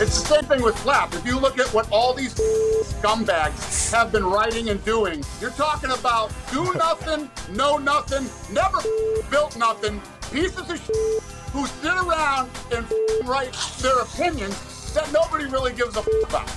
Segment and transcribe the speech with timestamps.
[0.00, 1.12] It's the same thing with Slap.
[1.12, 5.90] If you look at what all these scumbags have been writing and doing, you're talking
[5.90, 8.78] about do nothing, know nothing, never
[9.30, 10.00] built nothing,
[10.32, 10.80] pieces of
[11.52, 12.86] who sit around and
[13.28, 16.48] write their opinions that nobody really gives a about.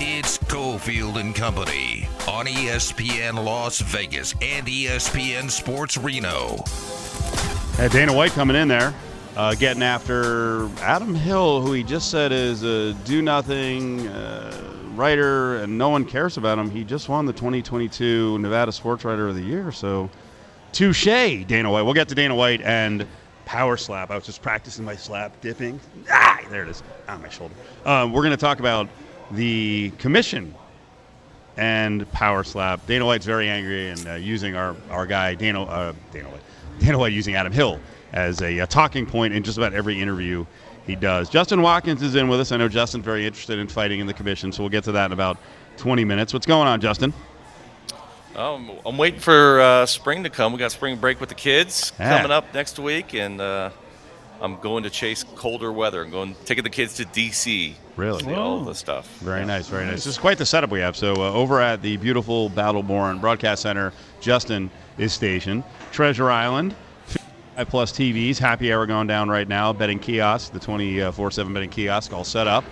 [0.00, 6.64] It's Cofield and Company on ESPN Las Vegas and ESPN Sports Reno.
[7.78, 8.92] Uh, Dana White coming in there,
[9.36, 14.52] uh, getting after Adam Hill, who he just said is a do nothing uh,
[14.96, 16.68] writer and no one cares about him.
[16.72, 19.70] He just won the 2022 Nevada Sports Writer of the Year.
[19.70, 20.10] So,
[20.72, 21.82] touche, Dana White.
[21.82, 23.06] We'll get to Dana White and
[23.44, 24.10] power slap.
[24.10, 25.78] I was just practicing my slap dipping.
[26.10, 27.54] Ah, there it is on my shoulder.
[27.84, 28.88] Um, we're going to talk about
[29.30, 30.52] the commission
[31.56, 32.84] and power slap.
[32.88, 36.42] Dana White's very angry and uh, using our, our guy Dana uh, Dana White
[36.86, 37.80] White using Adam Hill
[38.12, 40.46] as a, a, talking point in just about every interview
[40.86, 41.28] he does.
[41.28, 42.52] Justin Watkins is in with us.
[42.52, 45.06] I know Justin's very interested in fighting in the commission, so we'll get to that
[45.06, 45.36] in about
[45.76, 46.32] 20 minutes.
[46.32, 47.12] What's going on, Justin?
[48.34, 50.52] Um, I'm waiting for uh, spring to come.
[50.52, 53.70] We got spring break with the kids coming up next week, and uh,
[54.40, 56.02] I'm going to chase colder weather.
[56.02, 57.74] I'm going taking the kids to DC.
[57.96, 59.08] Really, see all the stuff.
[59.18, 59.46] Very yeah.
[59.46, 59.96] nice, very nice.
[59.96, 60.96] This is quite the setup we have.
[60.96, 65.64] So uh, over at the beautiful Battleborn Broadcast Center, Justin is stationed.
[65.92, 66.74] Treasure Island,
[67.68, 68.38] plus TVs.
[68.38, 69.72] Happy hour going down right now.
[69.72, 72.64] Betting kiosk, the 24/7 betting kiosk, all set up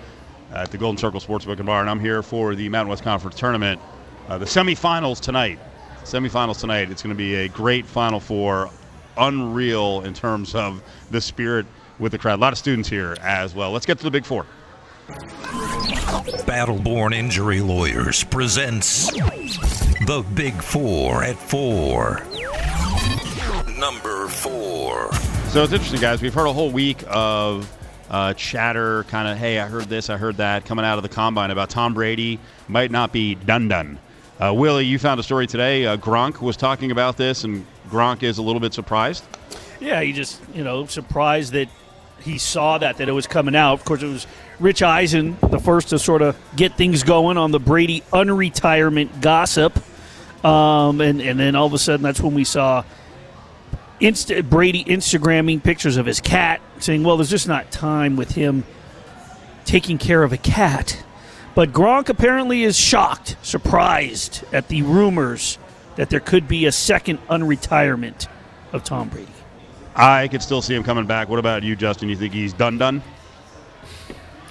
[0.53, 1.81] at the Golden Circle Sportsbook and Bar.
[1.81, 3.81] And I'm here for the Mountain West Conference tournament,
[4.29, 5.59] uh, the semifinals tonight.
[6.05, 6.91] Semifinals tonight.
[6.91, 8.71] It's going to be a great Final Four
[9.19, 11.67] unreal in terms of the spirit
[11.99, 12.39] with the crowd.
[12.39, 13.73] A lot of students here as well.
[13.73, 14.47] Let's get to the Big Four.
[16.47, 19.11] Battleborn Injury Lawyers presents
[20.07, 22.23] the Big Four at four.
[23.77, 25.13] Number four.
[25.49, 26.23] So it's interesting, guys.
[26.23, 27.69] We've heard a whole week of
[28.09, 31.09] uh, chatter, kind of, hey, I heard this, I heard that, coming out of the
[31.09, 33.99] combine about Tom Brady might not be done done.
[34.39, 35.87] Uh, Willie, you found a story today.
[35.87, 39.25] Uh, Gronk was talking about this, and Gronk is a little bit surprised.
[39.81, 41.69] Yeah, he just you know surprised that
[42.21, 43.75] he saw that that it was coming out.
[43.75, 44.29] Of course, it was
[44.61, 49.83] Rich Eisen, the first to sort of get things going on the Brady unretirement gossip,
[50.47, 52.85] um, and and then all of a sudden that's when we saw
[54.01, 58.65] Insta- Brady Instagramming pictures of his cat, saying, "Well, there's just not time with him
[59.65, 61.03] taking care of a cat."
[61.57, 65.59] But Gronk apparently is shocked, surprised at the rumors
[65.97, 68.29] that there could be a second unretirement
[68.73, 69.33] of Tom Brady.
[69.97, 71.31] I could still see him coming back.
[71.31, 72.11] What about you, Justin?
[72.11, 73.03] You think he's done done?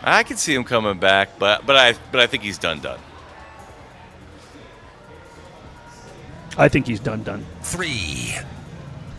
[0.04, 3.00] I could see him coming back, but but I but I think he's done done.
[6.58, 7.46] I think he's done done.
[7.62, 8.36] Three.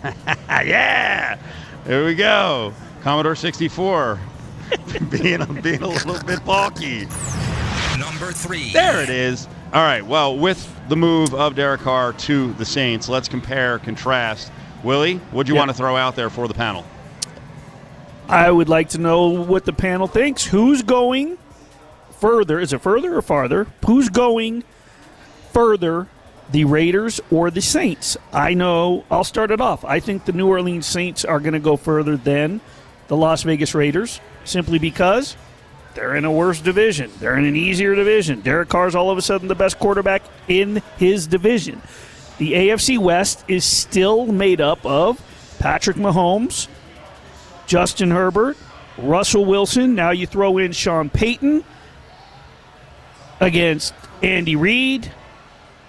[0.48, 1.38] yeah,
[1.84, 2.72] there we go.
[3.02, 4.18] Commodore 64
[5.10, 7.06] being being a little bit bulky.
[7.98, 8.72] Number three.
[8.72, 9.48] There it is.
[9.72, 10.04] All right.
[10.04, 14.52] Well, with the move of Derek Carr to the Saints, let's compare, contrast.
[14.82, 15.62] Willie, what do you yep.
[15.62, 16.84] want to throw out there for the panel?
[18.28, 20.44] I would like to know what the panel thinks.
[20.44, 21.38] Who's going
[22.18, 22.58] further?
[22.58, 23.66] Is it further or farther?
[23.86, 24.64] Who's going
[25.52, 26.08] further,
[26.50, 28.16] the Raiders or the Saints?
[28.32, 29.84] I know, I'll start it off.
[29.84, 32.60] I think the New Orleans Saints are going to go further than
[33.08, 35.36] the Las Vegas Raiders simply because
[35.94, 37.10] they're in a worse division.
[37.20, 38.40] They're in an easier division.
[38.40, 41.80] Derek Carr's all of a sudden the best quarterback in his division.
[42.38, 45.22] The AFC West is still made up of
[45.58, 46.68] Patrick Mahomes,
[47.66, 48.58] Justin Herbert,
[48.98, 49.94] Russell Wilson.
[49.94, 51.64] Now you throw in Sean Payton
[53.40, 55.10] against Andy Reid.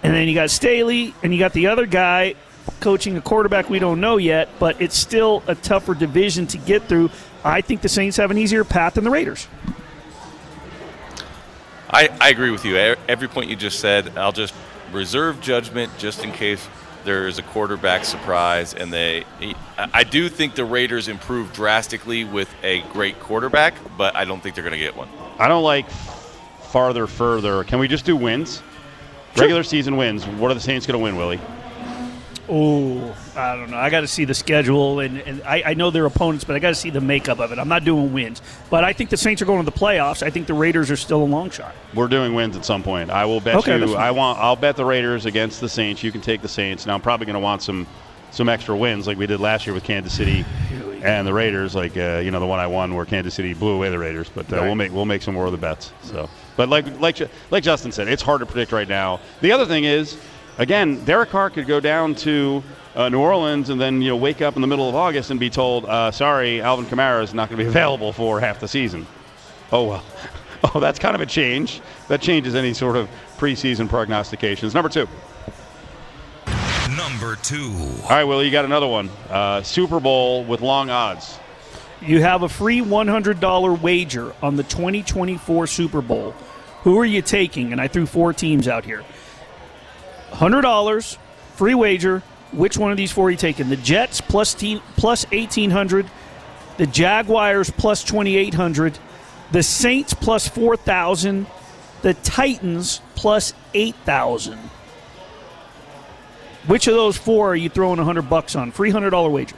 [0.04, 2.36] And then you got Staley, and you got the other guy
[2.80, 6.84] coaching a quarterback we don't know yet, but it's still a tougher division to get
[6.84, 7.10] through.
[7.44, 9.48] I think the Saints have an easier path than the Raiders.
[11.90, 12.78] I, I agree with you.
[13.08, 14.54] Every point you just said, I'll just
[14.92, 16.68] reserve judgment just in case
[17.06, 18.74] there is a quarterback surprise.
[18.74, 19.24] And they,
[19.78, 24.56] I do think the Raiders improved drastically with a great quarterback, but I don't think
[24.56, 25.08] they're going to get one.
[25.40, 27.64] I don't like farther, further.
[27.64, 28.62] Can we just do wins?
[29.38, 30.26] Regular season wins.
[30.26, 31.40] What are the Saints going to win, Willie?
[32.50, 33.78] Oh, I don't know.
[33.78, 36.60] I got to see the schedule, and, and I, I, know their opponents, but I
[36.60, 37.60] got to see the makeup of it.
[37.60, 40.24] I'm not doing wins, but I think the Saints are going to the playoffs.
[40.24, 41.76] I think the Raiders are still a long shot.
[41.94, 43.10] We're doing wins at some point.
[43.10, 43.96] I will bet okay, you.
[43.96, 44.40] I want.
[44.40, 46.04] I'll bet the Raiders against the Saints.
[46.04, 46.86] You can take the Saints.
[46.86, 47.86] Now I'm probably going to want some
[48.32, 50.46] some extra wins like we did last year with Kansas City
[51.02, 51.76] and the Raiders.
[51.76, 54.30] Like uh, you know the one I won where Kansas City blew away the Raiders.
[54.30, 54.66] But uh, right.
[54.66, 55.92] we'll make we'll make some more of the bets.
[56.04, 57.18] So, but like like
[57.50, 59.22] like Justin said, it's hard to predict right now.
[59.40, 60.18] The other thing is
[60.58, 62.62] again, Derek Carr could go down to
[62.96, 65.40] uh, New Orleans and then you know wake up in the middle of August and
[65.40, 68.68] be told, uh, "Sorry, Alvin Kamara is not going to be available for half the
[68.68, 69.08] season."
[69.72, 70.04] Oh well.
[70.74, 71.82] Oh, that's kind of a change.
[72.08, 73.08] That changes any sort of
[73.38, 74.74] preseason prognostications.
[74.74, 75.08] Number two.
[76.98, 77.72] Number two.
[78.04, 79.10] All right, Willie, you got another one.
[79.30, 81.38] Uh, Super Bowl with long odds.
[82.02, 86.34] You have a free $100 wager on the 2024 Super Bowl.
[86.88, 87.74] Who are you taking?
[87.74, 89.04] And I threw four teams out here.
[90.32, 91.18] $100,
[91.56, 92.24] free wager.
[92.54, 93.68] Which one of these four are you taking?
[93.68, 96.10] The Jets plus, teen, plus 1800
[96.78, 98.98] the Jaguars plus 2800
[99.52, 101.46] the Saints plus 4,000,
[102.04, 104.58] the Titans plus 8,000.
[106.68, 108.72] Which of those four are you throwing 100 bucks on?
[108.72, 109.58] Free $100 wager.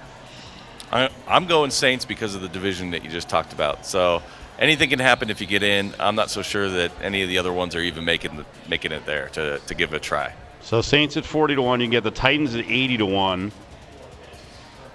[0.92, 3.86] I, I'm going Saints because of the division that you just talked about.
[3.86, 4.24] So
[4.59, 5.95] anything can happen if you get in.
[6.00, 9.06] I'm not so sure that any of the other ones are even making making it
[9.06, 10.33] there to, to give it a try.
[10.61, 11.79] So Saints at 40 to 1.
[11.79, 13.51] You can get the Titans at 80 to 1.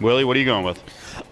[0.01, 0.83] Willie, what are you going with?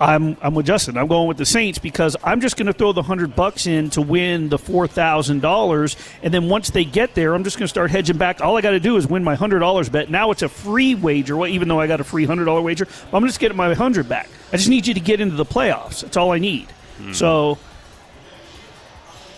[0.01, 0.97] I'm I'm with Justin.
[0.97, 3.91] I'm going with the Saints because I'm just going to throw the hundred bucks in
[3.91, 7.65] to win the four thousand dollars, and then once they get there, I'm just going
[7.65, 8.41] to start hedging back.
[8.41, 10.11] All I got to do is win my hundred dollars bet.
[10.11, 12.87] Now it's a free wager, well, even though I got a free hundred dollar wager.
[13.13, 14.29] I'm just getting my hundred back.
[14.53, 16.03] I just need you to get into the playoffs.
[16.03, 16.69] That's all I need.
[16.99, 17.15] Mm.
[17.15, 17.59] So.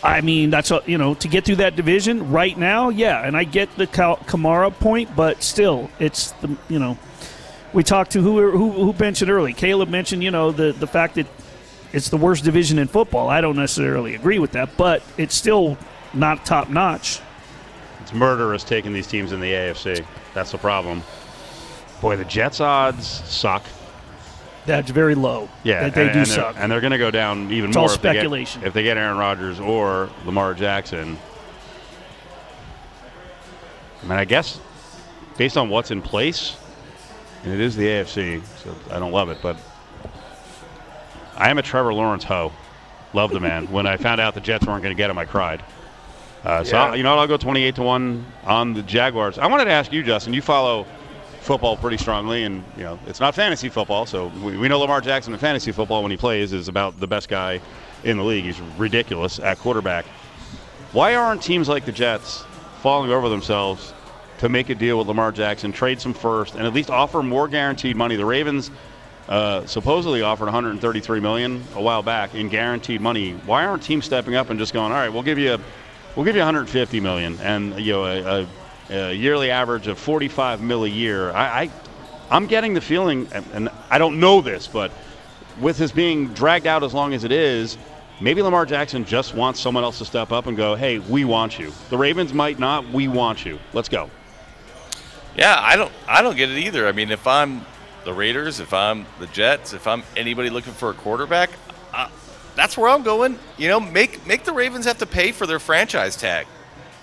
[0.05, 3.27] I mean, that's a, you know to get through that division right now, yeah.
[3.27, 6.99] And I get the Kamara point, but still, it's the you know
[7.75, 9.53] we talked to who, who, who mentioned early.
[9.53, 11.27] Caleb mentioned, you know, the, the fact that
[11.93, 13.29] it's the worst division in football.
[13.29, 15.77] I don't necessarily agree with that, but it's still
[16.15, 17.21] not top notch.
[18.01, 20.05] It's murderous taking these teams in the AFC.
[20.35, 21.03] That's the problem.
[22.01, 23.65] Boy, the Jets' odds suck.
[24.67, 25.49] That's very low.
[25.63, 27.85] Yeah, they and, do and suck, and they're going to go down even it's more.
[27.85, 28.61] All if speculation.
[28.61, 31.19] They get, if they get Aaron Rodgers or Lamar Jackson.
[34.03, 34.61] I mean, I guess
[35.37, 36.57] based on what's in place,
[37.43, 39.57] and it is the AFC, so I don't love it, but
[41.37, 42.53] I am a Trevor Lawrence hoe.
[43.13, 43.71] Love the man.
[43.71, 45.63] when I found out the Jets weren't going to get him, I cried.
[46.43, 46.95] Uh, so yeah.
[46.95, 47.21] you know what?
[47.21, 49.39] I'll go 28 to one on the Jaguars.
[49.39, 50.35] I wanted to ask you, Justin.
[50.35, 50.87] You follow
[51.45, 54.07] football pretty strongly, and you know it's not fantasy football.
[54.07, 57.07] So we, we know Lamar Jackson in fantasy football when he plays is about the
[57.07, 57.61] best guy
[58.03, 58.45] in the league.
[58.45, 60.07] He's ridiculous at quarterback.
[60.93, 62.45] Why aren't teams like the Jets
[62.81, 63.93] falling over themselves
[64.39, 67.49] to make a deal with Lamar Jackson, trade some first, and at least offer more
[67.49, 68.17] guaranteed money.
[68.17, 68.71] The Ravens
[69.29, 73.33] uh, supposedly offered 133 million a while back in guaranteed money.
[73.47, 75.61] Why aren't teams stepping up and just going, all right, we'll give you, a,
[76.15, 78.47] we'll give you 150 million and you know a, a,
[78.91, 81.31] a yearly average of 45 mil a year.
[81.33, 81.71] I, I
[82.31, 84.91] I'm getting the feeling, and I don't know this, but
[85.61, 87.77] with this being dragged out as long as it is,
[88.21, 91.59] maybe Lamar Jackson just wants someone else to step up and go, hey, we want
[91.59, 91.73] you.
[91.91, 92.89] The Ravens might not.
[92.91, 93.59] We want you.
[93.73, 94.11] Let's go.
[95.37, 96.87] Yeah, I don't I don't get it either.
[96.87, 97.67] I mean, if I'm
[98.05, 101.51] the Raiders, if I'm the Jets, if I'm anybody looking for a quarterback,
[101.93, 102.09] uh,
[102.55, 103.39] that's where I'm going.
[103.59, 106.47] You know, make make the Ravens have to pay for their franchise tag.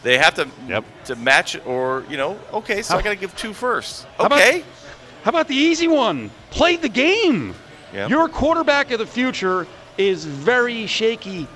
[0.03, 0.83] They have to yep.
[1.06, 4.06] to match or you know, okay, so how, I got to give two first.
[4.06, 4.21] Okay.
[4.21, 4.63] How about,
[5.24, 6.31] how about the easy one?
[6.50, 7.53] Play the game.
[7.94, 8.09] Yep.
[8.09, 9.68] Your quarterback of the future
[9.98, 11.48] is very shaky.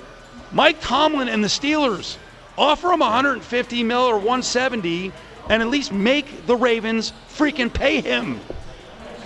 [0.51, 2.17] Mike Tomlin and the Steelers
[2.57, 5.11] offer him 150 mil or 170
[5.49, 8.39] and at least make the Ravens freaking pay him.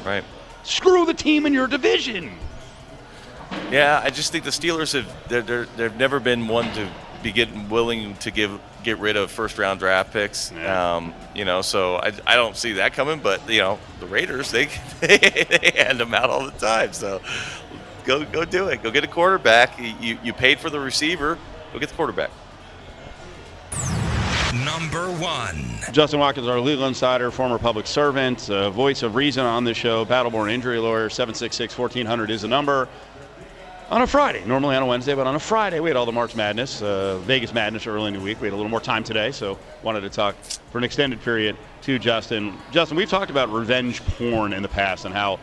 [0.06, 0.24] Right.
[0.64, 2.32] Screw the team in your division.
[3.72, 6.90] Yeah, I just think the Steelers have they're, they're, they've never been one to
[7.24, 10.52] be getting willing to give get rid of first round draft picks.
[10.52, 10.96] Yeah.
[10.96, 13.20] Um, you know, so I, I don't see that coming.
[13.20, 14.66] But you know, the Raiders they
[15.00, 16.94] they hand them out all the time.
[16.94, 17.22] So
[18.06, 18.84] go go do it.
[18.84, 19.80] Go get a quarterback.
[19.80, 21.38] You you paid for the receiver.
[21.74, 22.32] Go get the quarterback
[24.54, 25.66] number one.
[25.92, 30.06] Justin Watkins, our legal insider, former public servant, uh, voice of reason on this show,
[30.06, 32.88] Battleborn injury lawyer, 766 1400 is the number.
[33.92, 36.12] On a Friday, normally on a Wednesday, but on a Friday, we had all the
[36.12, 38.40] March Madness, uh, Vegas Madness early in the week.
[38.40, 40.36] We had a little more time today, so wanted to talk
[40.72, 42.56] for an extended period to Justin.
[42.72, 45.40] Justin, we've talked about revenge porn in the past and how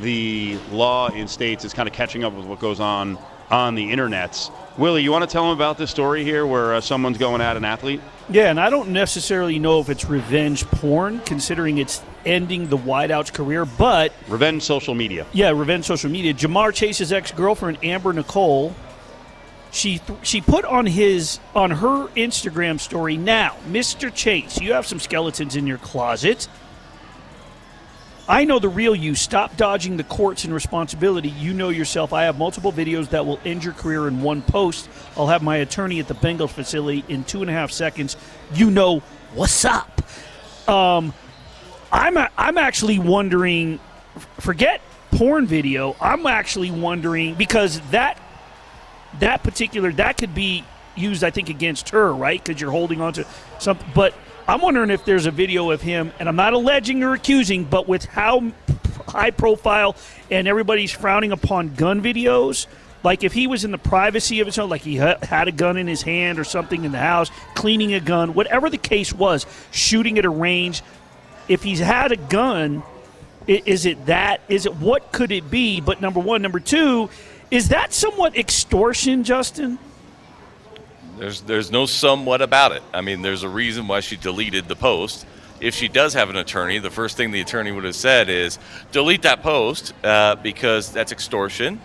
[0.00, 3.18] the law in states is kind of catching up with what goes on
[3.50, 4.50] on the internets.
[4.78, 7.58] Willie, you want to tell them about this story here where uh, someone's going at
[7.58, 8.00] an athlete?
[8.30, 13.32] Yeah, and I don't necessarily know if it's revenge porn, considering it's ending the wideout's
[13.32, 15.26] career, but revenge social media.
[15.32, 16.32] Yeah, revenge social media.
[16.32, 18.74] Ja'Marr Chase's ex-girlfriend Amber Nicole,
[19.72, 23.16] she th- she put on his on her Instagram story.
[23.16, 24.14] Now, Mr.
[24.14, 26.46] Chase, you have some skeletons in your closet.
[28.30, 29.16] I know the real you.
[29.16, 31.30] Stop dodging the courts and responsibility.
[31.30, 32.12] You know yourself.
[32.12, 34.88] I have multiple videos that will end your career in one post.
[35.16, 38.16] I'll have my attorney at the Bengals facility in two and a half seconds.
[38.54, 39.00] You know
[39.34, 40.00] what's up.
[40.68, 41.12] Um,
[41.90, 43.80] I'm I'm actually wondering.
[44.38, 45.96] Forget porn video.
[46.00, 48.16] I'm actually wondering because that
[49.18, 52.40] that particular that could be used, I think, against her, right?
[52.40, 53.26] Because you're holding on to
[53.58, 53.88] something.
[53.92, 54.14] But
[54.48, 57.88] I'm wondering if there's a video of him, and I'm not alleging or accusing, but
[57.88, 58.52] with how
[59.06, 59.96] high profile
[60.30, 62.66] and everybody's frowning upon gun videos.
[63.02, 65.52] Like if he was in the privacy of his home, like he ha- had a
[65.52, 69.12] gun in his hand or something in the house, cleaning a gun, whatever the case
[69.12, 70.82] was, shooting at a range.
[71.48, 72.82] If he's had a gun,
[73.46, 74.42] is it that?
[74.48, 75.80] Is it what could it be?
[75.80, 77.08] But number one, number two,
[77.50, 79.78] is that somewhat extortion, Justin?
[81.20, 82.82] There's there's no somewhat about it.
[82.94, 85.26] I mean, there's a reason why she deleted the post.
[85.60, 88.58] If she does have an attorney, the first thing the attorney would have said is
[88.90, 91.78] delete that post uh, because that's extortion.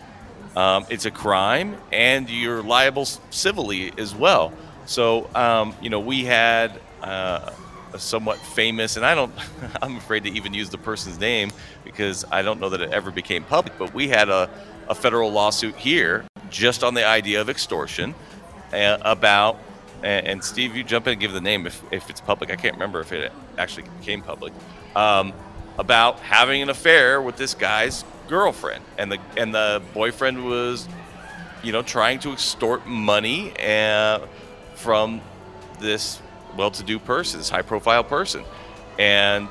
[0.55, 4.53] Um, it's a crime, and you're liable civilly as well.
[4.85, 7.51] So, um, you know, we had uh,
[7.91, 9.33] a somewhat famous, and I don't,
[9.81, 11.51] I'm afraid to even use the person's name
[11.83, 14.49] because I don't know that it ever became public, but we had a,
[14.87, 18.15] a federal lawsuit here just on the idea of extortion
[18.73, 19.57] about,
[20.03, 22.51] and, and Steve, you jump in and give the name if, if it's public.
[22.51, 24.53] I can't remember if it actually became public.
[24.95, 25.33] Um,
[25.77, 30.87] about having an affair with this guy's girlfriend, and the and the boyfriend was,
[31.63, 34.19] you know, trying to extort money uh,
[34.75, 35.21] from
[35.79, 36.21] this
[36.55, 38.43] well-to-do person, this high-profile person,
[38.97, 39.49] and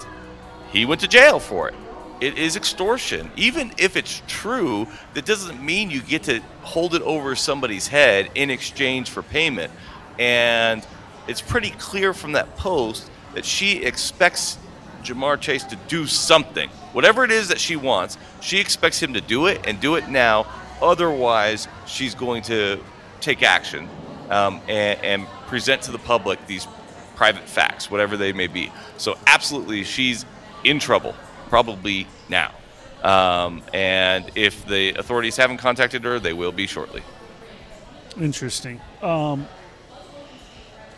[0.72, 1.74] he went to jail for it.
[2.24, 3.30] It is extortion.
[3.36, 8.30] Even if it's true, that doesn't mean you get to hold it over somebody's head
[8.34, 9.70] in exchange for payment.
[10.18, 10.86] And
[11.28, 14.56] it's pretty clear from that post that she expects
[15.02, 16.70] Ja'Marr Chase to do something.
[16.94, 20.08] Whatever it is that she wants, she expects him to do it and do it
[20.08, 20.46] now.
[20.80, 22.80] Otherwise, she's going to
[23.20, 23.86] take action
[24.30, 26.66] um, and, and present to the public these
[27.16, 28.72] private facts, whatever they may be.
[28.96, 30.24] So, absolutely, she's
[30.64, 31.14] in trouble,
[31.54, 32.50] probably now.
[33.04, 37.00] Um, and if the authorities haven't contacted her, they will be shortly.
[38.20, 38.80] Interesting.
[39.02, 39.46] Um,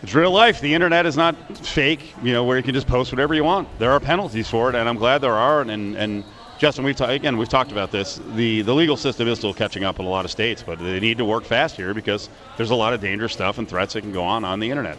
[0.02, 0.62] It's real life.
[0.62, 3.68] The internet is not fake, you know, where you can just post whatever you want.
[3.78, 5.60] There are penalties for it, and I'm glad there are.
[5.60, 6.24] And, and
[6.58, 8.18] Justin, we've ta- again we've talked about this.
[8.34, 11.00] The the legal system is still catching up in a lot of states, but they
[11.00, 14.00] need to work fast here because there's a lot of dangerous stuff and threats that
[14.00, 14.96] can go on on the internet.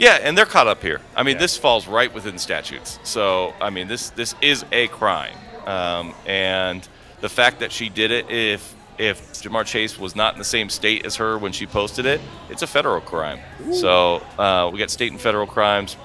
[0.00, 1.00] Yeah, and they're caught up here.
[1.14, 1.40] I mean, Yeah.
[1.42, 2.98] this falls right within statutes.
[3.02, 6.88] So, I mean, this this is a crime, um, and
[7.20, 10.70] the fact that she did it, if if Ja'Marr Chase was not in the same
[10.70, 13.40] state as her when she posted it, it's a federal crime.
[13.72, 15.96] So uh, we got state and federal crimes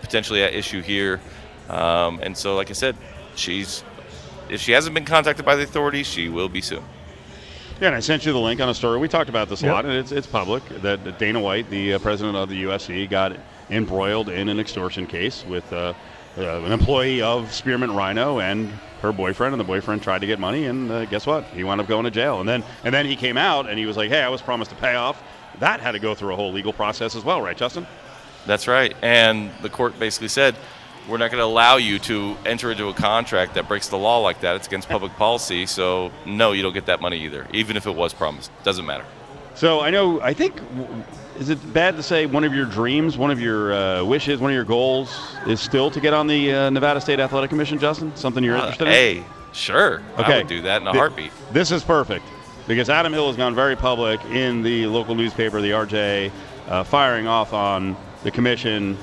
[0.00, 1.20] potentially at issue here,
[1.70, 2.96] um, and so, like I said,
[3.36, 3.84] she's
[4.48, 6.82] if she hasn't been contacted by the authorities, she will be soon.
[7.80, 8.98] Yeah, and I sent you the link on a story.
[8.98, 9.74] We talked about this a Yep.
[9.74, 13.08] lot, and it's, it's public that that Dana White, the uh, president of the UFC,
[13.10, 13.36] got
[13.70, 15.92] embroiled in an extortion case with uh,
[16.38, 18.68] uh, an employee of Spearmint Rhino and
[19.02, 21.44] her boyfriend, and the boyfriend tried to get money, and uh, guess what?
[21.46, 22.40] He wound up going to jail.
[22.40, 24.70] And then and then he came out and he was like, "Hey, I was promised
[24.72, 25.20] a payoff."
[25.58, 27.86] That had to go through a whole legal process as well, right, Justin?
[28.46, 28.94] That's right.
[29.02, 30.54] And the court basically said,
[31.08, 34.18] we're not going to allow you to enter into a contract that breaks the law
[34.18, 34.56] like that.
[34.56, 35.66] It's against public policy.
[35.66, 38.50] So, no, you don't get that money either, even if it was promised.
[38.62, 39.04] Doesn't matter.
[39.54, 40.20] So I know.
[40.20, 40.60] I think.
[41.38, 44.52] Is it bad to say one of your dreams, one of your uh, wishes, one
[44.52, 45.18] of your goals
[45.48, 48.14] is still to get on the uh, Nevada State Athletic Commission, Justin?
[48.14, 48.92] Something you're Uh, interested in?
[48.92, 50.00] hey, sure.
[50.16, 50.32] Okay.
[50.34, 51.32] I would do that in a heartbeat.
[51.52, 52.24] This is perfect
[52.68, 56.30] because Adam Hill has gone very public in the local newspaper, the RJ,
[56.68, 58.96] uh, firing off on the commission,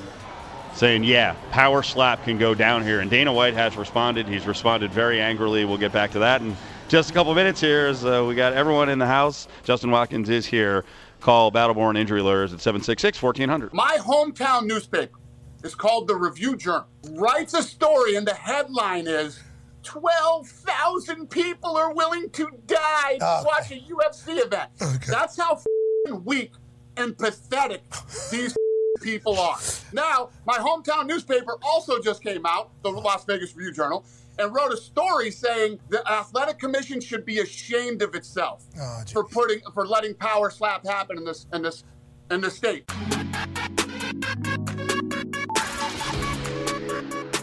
[0.73, 2.99] saying, yeah, power slap can go down here.
[3.01, 4.27] And Dana White has responded.
[4.27, 5.65] He's responded very angrily.
[5.65, 6.55] We'll get back to that in
[6.87, 9.47] just a couple minutes here as uh, we got everyone in the house.
[9.63, 10.83] Justin Watkins is here.
[11.19, 13.73] Call Battleborn Injury Lawyers at 766 1400.
[13.73, 15.19] My hometown newspaper
[15.63, 16.87] is called the Review Journal.
[17.11, 19.39] Writes a story, and the headline is
[19.83, 23.43] 12,000 people are willing to die to Okay.
[23.45, 24.69] watch a UFC event.
[24.81, 24.97] Okay.
[25.07, 26.53] That's how f***ing weak
[26.97, 27.83] and pathetic
[28.31, 28.70] these f***ing
[29.01, 29.57] people are.
[29.93, 34.05] Now, my hometown newspaper also just came out, the Las Vegas Review Journal,
[34.39, 39.23] and wrote a story saying the athletic commission should be ashamed of itself Oh, for
[39.25, 41.83] putting for letting power slap happen in this in this
[42.29, 42.85] in this state.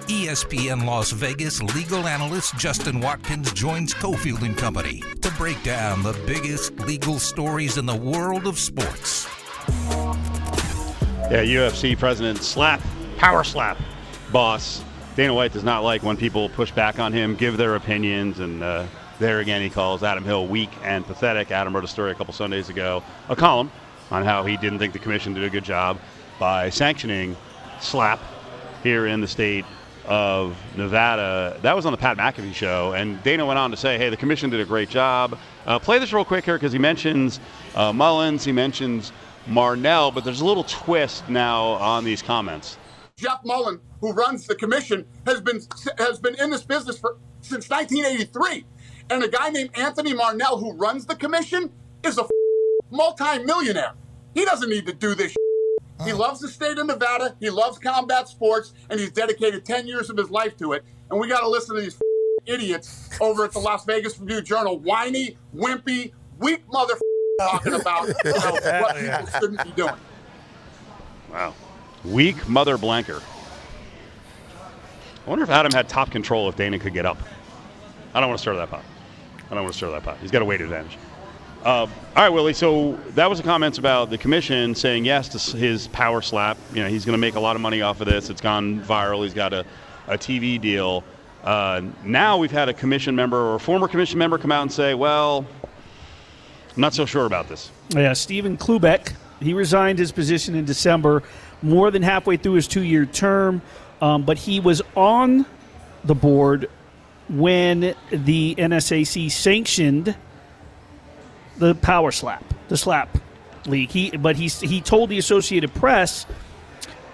[0.09, 6.15] ESPN Las Vegas legal analyst Justin Watkins joins Cofield and Company to break down the
[6.27, 9.27] biggest legal stories in the world of sports.
[11.31, 12.81] Yeah, UFC president slap,
[13.19, 13.77] power slap,
[14.33, 14.83] boss.
[15.15, 18.63] Dana White does not like when people push back on him, give their opinions, and
[18.63, 18.87] uh,
[19.19, 21.51] there again he calls Adam Hill weak and pathetic.
[21.51, 23.71] Adam wrote a story a couple Sundays ago, a column
[24.11, 25.99] on how he didn't think the commission did a good job
[26.39, 27.37] by sanctioning
[27.79, 28.21] slap
[28.83, 29.67] here in the state
[30.07, 31.59] of Nevada.
[31.61, 34.17] That was on the Pat McAfee show, and Dana went on to say, "Hey, the
[34.17, 37.39] commission did a great job." Uh, play this real quick here because he mentions
[37.75, 39.13] uh, Mullins, he mentions
[39.49, 42.77] Marnell, but there's a little twist now on these comments.
[43.17, 45.61] Jeff Mullen, who runs the commission, has been
[45.99, 48.65] has been in this business for since 1983,
[49.11, 51.73] and a guy named Anthony Marnell, who runs the commission,
[52.05, 52.27] is a
[52.91, 53.95] multi-millionaire.
[54.35, 55.35] He doesn't need to do this.
[56.05, 56.17] He uh-huh.
[56.17, 57.35] loves the state of Nevada.
[57.41, 60.85] He loves combat sports, and he's dedicated 10 years of his life to it.
[61.11, 61.99] And we got to listen to these
[62.47, 66.95] idiots over at the Las Vegas Review Journal, whiny, wimpy, weak mother
[67.39, 69.95] talking about you know, what people shouldn't be doing.
[71.31, 71.55] Wow.
[72.05, 73.23] Weak mother blanker.
[75.25, 77.19] I wonder if Adam had top control if Dana could get up.
[78.13, 78.83] I don't want to stir that pot.
[79.51, 80.19] I don't want to stir that pot.
[80.21, 80.97] He's got a weight advantage.
[81.63, 82.55] Uh, all right, Willie.
[82.55, 86.57] So that was the comments about the commission saying yes to his power slap.
[86.73, 88.31] You know, he's going to make a lot of money off of this.
[88.31, 89.23] It's gone viral.
[89.23, 89.65] He's got a,
[90.09, 91.05] a TV deal.
[91.45, 94.73] Uh, now we've had a commission member or a former commission member come out and
[94.73, 95.47] say, well,
[96.79, 97.73] I'm not so sure about this.
[97.89, 99.13] Yeah, Stephen Cloobeck.
[99.41, 101.25] He resigned his position in December,
[101.61, 103.63] more than halfway through his two year term,
[104.01, 105.45] um, but he was on
[106.05, 106.71] the board
[107.29, 110.15] when the NSAC sanctioned
[111.57, 113.19] the power slap, the slap
[113.67, 113.91] league.
[113.91, 116.27] He, but he, he told the Associated Press,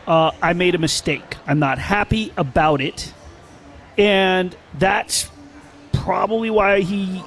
[0.07, 1.39] uh, I made a mistake.
[1.47, 3.15] I'm not happy about it.
[3.97, 5.31] And that's
[6.05, 7.25] probably why he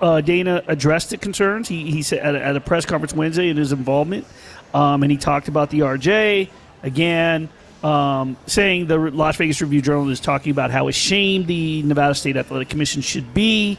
[0.00, 1.66] uh, Dana addressed the concerns.
[1.68, 4.24] He, he said at a, at a press conference Wednesday in his involvement,
[4.72, 6.48] um, and he talked about the RJ
[6.84, 7.48] again,
[7.82, 12.36] um, saying the Las Vegas Review Journal is talking about how ashamed the Nevada State
[12.36, 13.76] Athletic Commission should be.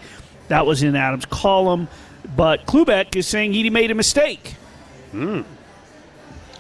[0.50, 1.88] That was in Adams' column,
[2.36, 4.56] but Cloobeck is saying he made a mistake.
[5.12, 5.42] Hmm.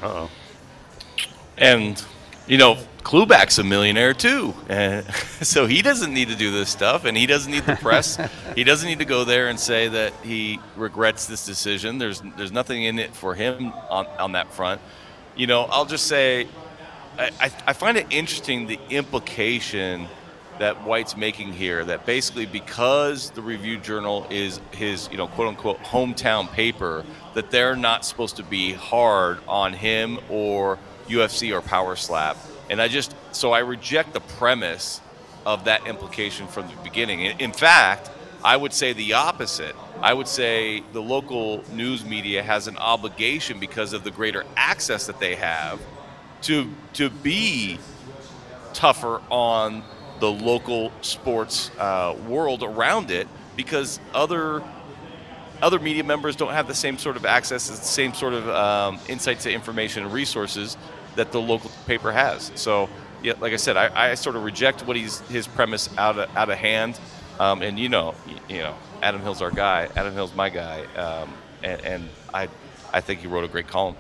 [0.01, 0.31] Uh oh.
[1.57, 2.03] And
[2.47, 5.05] you know, Cloobeck's a millionaire too, and
[5.41, 8.17] so he doesn't need to do this stuff, and he doesn't need the press.
[8.55, 11.97] he doesn't need to go there and say that he regrets this decision.
[11.97, 14.81] There's there's nothing in it for him on on that front.
[15.35, 16.47] You know, I'll just say,
[17.17, 20.07] I, I find it interesting the implication
[20.59, 21.83] that White's making here.
[21.83, 27.51] That basically because the Review Journal is his you know quote unquote hometown paper, that
[27.51, 32.37] they're not supposed to be hard on him or UFC or Power Slap.
[32.69, 35.01] And I just, so I reject the premise
[35.45, 37.21] of that implication from the beginning.
[37.21, 38.09] In fact,
[38.43, 39.75] I would say the opposite.
[40.01, 45.07] I would say the local news media has an obligation because of the greater access
[45.07, 45.79] that they have
[46.43, 47.79] to to be
[48.73, 49.83] tougher on
[50.19, 54.61] the local sports uh, world around it because other
[55.63, 58.99] other media members don't have the same sort of access, the same sort of um,
[59.07, 60.77] insight to information and resources
[61.15, 62.51] that the local paper has.
[62.55, 62.89] So,
[63.23, 66.35] yeah, like I said, I, I sort of reject what he's his premise out of
[66.35, 66.99] out of hand.
[67.39, 68.13] Um, and you know,
[68.49, 69.87] you know, Adam Hill's our guy.
[69.95, 72.49] Adam Hill's my guy, um, and, and I
[72.91, 73.95] I think he wrote a great column.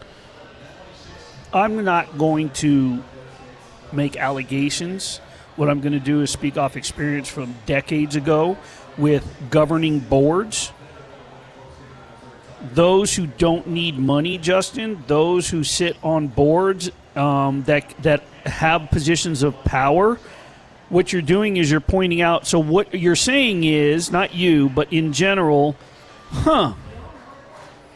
[1.53, 3.03] I'm not going to
[3.91, 5.19] make allegations.
[5.55, 8.57] What I'm going to do is speak off experience from decades ago
[8.97, 10.71] with governing boards
[12.73, 18.89] those who don't need money, Justin, those who sit on boards um, that that have
[18.89, 20.19] positions of power,
[20.89, 22.47] what you're doing is you're pointing out.
[22.47, 25.75] So what you're saying is not you, but in general,
[26.29, 26.73] huh?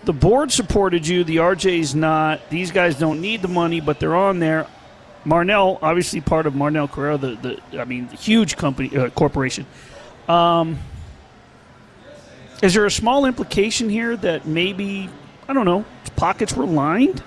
[0.04, 1.24] The board supported you.
[1.24, 2.50] The RJ's not.
[2.50, 4.68] These guys don't need the money, but they're on there.
[5.26, 9.66] Marnell, obviously part of Marnell Corrao, the, the I mean, huge company uh, corporation.
[10.30, 10.80] Um,
[12.62, 15.10] is there a small implication here that maybe,
[15.48, 17.24] I don't know, pockets were lined?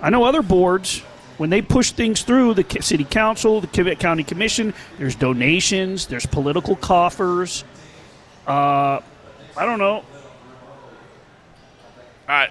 [0.00, 1.00] I know other boards,
[1.38, 6.76] when they push things through the city council, the county commission, there's donations, there's political
[6.76, 7.64] coffers.
[8.46, 9.00] Uh,
[9.56, 10.04] I don't know.
[12.28, 12.48] I,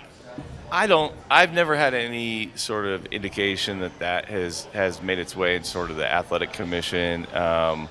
[0.72, 1.14] I don't.
[1.30, 5.64] I've never had any sort of indication that that has has made its way in
[5.64, 7.28] sort of the athletic commission.
[7.34, 7.88] Um,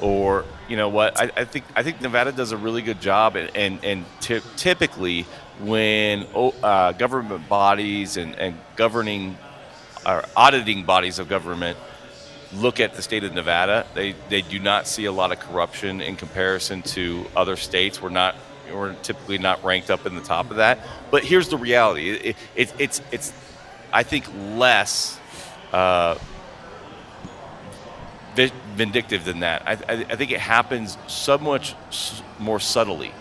[0.00, 3.36] or you know what I, I, think I think Nevada does a really good job
[3.36, 5.22] and and, and t- typically
[5.60, 9.36] when oh, uh, government bodies and, and governing
[10.06, 11.76] or auditing bodies of government
[12.54, 16.00] look at the state of Nevada they they do not see a lot of corruption
[16.00, 18.00] in comparison to other states.
[18.00, 18.36] We're not
[18.72, 20.78] we're typically not ranked up in the top of that.
[21.10, 23.32] But here's the reality it, it, it's it's
[23.92, 24.26] I think
[24.56, 25.18] less
[25.72, 26.18] uh,
[28.76, 29.62] vindictive than that.
[29.66, 31.74] I, I, I think it happens so much
[32.38, 33.12] more subtly.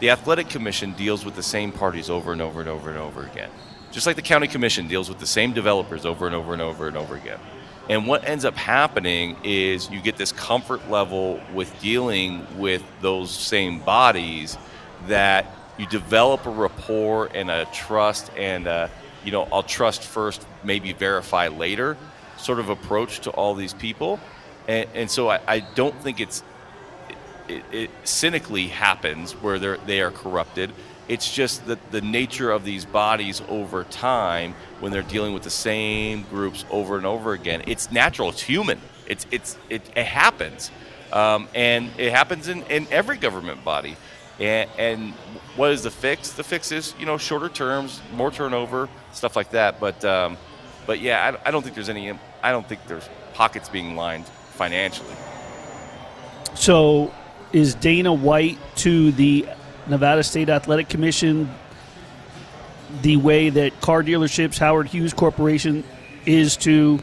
[0.00, 3.24] The athletic commission deals with the same parties over and over and over and over
[3.24, 3.50] again,
[3.92, 6.88] just like the county commission deals with the same developers over and over and over
[6.88, 7.38] and over again.
[7.88, 13.30] And what ends up happening is you get this comfort level with dealing with those
[13.30, 14.58] same bodies
[15.06, 15.46] that
[15.78, 18.90] you develop a rapport and a trust and a,
[19.24, 21.96] you know I'll trust first, maybe verify later,
[22.36, 24.18] sort of approach to all these people,
[24.68, 26.42] and, and so I, I don't think it's
[27.48, 30.72] it, it cynically happens where they're they are corrupted.
[31.08, 35.50] It's just that the nature of these bodies over time, when they're dealing with the
[35.50, 38.30] same groups over and over again, it's natural.
[38.30, 38.80] It's human.
[39.06, 40.70] It's it's it, it happens,
[41.12, 43.96] um, and it happens in, in every government body.
[44.38, 45.12] And, and
[45.54, 46.32] what is the fix?
[46.32, 49.78] The fix is you know shorter terms, more turnover, stuff like that.
[49.78, 50.36] But um,
[50.86, 52.10] but yeah, I, I don't think there's any.
[52.42, 54.24] I don't think there's pockets being lined
[54.56, 55.14] financially.
[56.54, 57.12] So,
[57.52, 59.46] is Dana White to the
[59.86, 61.48] Nevada State Athletic Commission
[63.02, 65.84] the way that car dealerships, Howard Hughes Corporation,
[66.24, 66.98] is to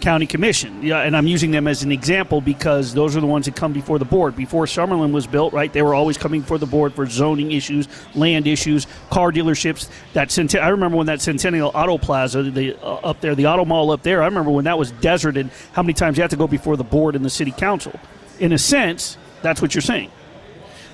[0.00, 0.82] county commission.
[0.82, 3.72] Yeah, and I'm using them as an example because those are the ones that come
[3.72, 4.36] before the board.
[4.36, 7.88] Before Summerlin was built, right, they were always coming before the board for zoning issues,
[8.14, 9.88] land issues, car dealerships.
[10.12, 13.64] That Cent- I remember when that Centennial Auto Plaza, the uh, up there, the auto
[13.64, 14.22] mall up there.
[14.22, 15.50] I remember when that was deserted.
[15.72, 17.98] How many times you have to go before the board and the city council?
[18.38, 20.10] In a sense, that's what you're saying.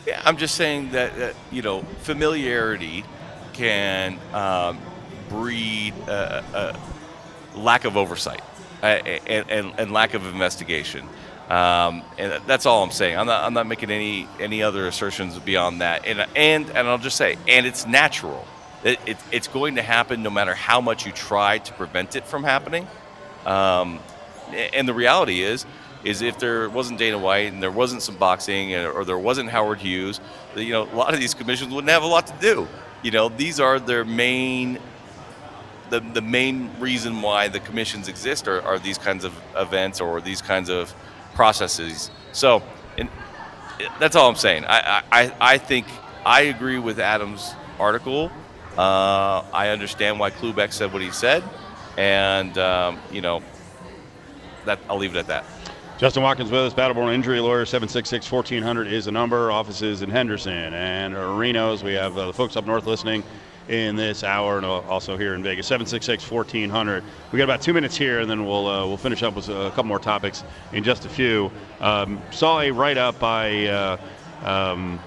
[0.07, 3.05] Yeah, I'm just saying that, you know familiarity
[3.53, 4.79] can um,
[5.29, 6.77] breed a,
[7.55, 8.43] a lack of oversight
[8.85, 11.07] and, and, and, lack of investigation.
[11.49, 13.19] Um, and that's all I'm saying.
[13.19, 16.07] I'm not, I'm not making any any other assertions beyond that.
[16.07, 18.47] And and and I'll just say, and it's natural.
[18.83, 22.27] It, it, it's going to happen no matter how much you try to prevent it
[22.27, 22.87] from happening.
[23.47, 23.99] Um,
[24.53, 25.65] and the reality is,
[26.05, 29.79] is if there wasn't Dana White and there wasn't some boxing or there wasn't Howard
[29.79, 30.21] Hughes,
[30.55, 32.69] you know, a lot of these commissions wouldn't have a lot to do.
[33.03, 34.79] You know, these are their main
[35.91, 40.21] the, the main reason why the commissions exist are, are these kinds of events or
[40.21, 40.95] these kinds of
[41.35, 42.11] processes.
[42.33, 42.63] So,
[43.99, 44.65] that's all I'm saying.
[44.67, 45.87] I, I, I think
[46.25, 48.31] I agree with Adam's article.
[48.77, 51.45] Uh, I understand why Cloobeck said what he said,
[51.97, 53.43] and um, you know,
[54.65, 55.45] that I'll leave it at that.
[55.97, 59.53] Justin Watkins with us, Battleborn Injury Lawyer, 766 1400 is the number.
[59.53, 61.85] Offices in Henderson and Reno's.
[61.85, 63.23] We have uh, the folks up north listening
[63.69, 65.67] in this hour and also here in Vegas.
[65.67, 67.03] 766 1400.
[67.33, 69.71] We got about two minutes here, and then we'll uh, we'll finish up with a
[69.71, 71.51] couple more topics in just a few.
[71.81, 73.97] Um, saw a write up by, uh,
[74.43, 75.01] um,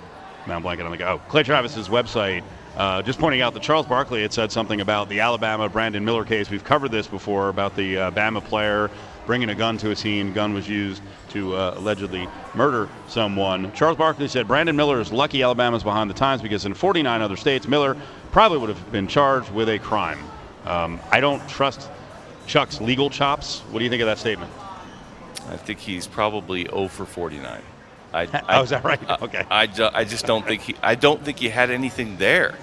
[0.47, 1.11] I'm blanking on the guy.
[1.11, 2.43] Oh, Clay Travis's website.
[2.75, 6.23] Uh, just pointing out that Charles Barkley had said something about the Alabama Brandon Miller
[6.23, 6.51] case.
[6.51, 8.91] We've covered this before about the uh, Bama player
[9.27, 10.33] bringing a gun to a scene.
[10.33, 13.71] Gun was used to uh, allegedly murder someone.
[13.73, 17.35] Charles Barkley said Brandon Miller is lucky Alabama's behind the times because in 49 other
[17.35, 17.95] states, Miller
[18.31, 20.19] probably would have been charged with a crime.
[20.65, 21.89] Um, I don't trust
[22.47, 23.59] Chuck's legal chops.
[23.69, 24.51] What do you think of that statement?
[25.49, 27.61] I think he's probably 0 for 49.
[28.13, 29.21] I, I, oh, is that right?
[29.21, 29.45] Okay.
[29.51, 30.75] I, I, I just don't think he.
[30.81, 32.55] I don't think he had anything there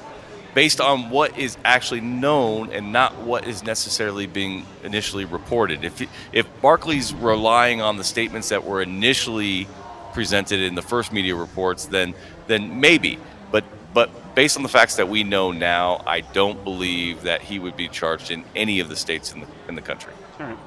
[0.55, 5.85] based on what is actually known and not what is necessarily being initially reported.
[5.85, 9.67] If if Barkley's relying on the statements that were initially
[10.13, 12.15] presented in the first media reports, then
[12.47, 13.19] then maybe.
[13.51, 17.59] But but based on the facts that we know now, I don't believe that he
[17.59, 20.13] would be charged in any of the states in the in the country.
[20.39, 20.59] All right.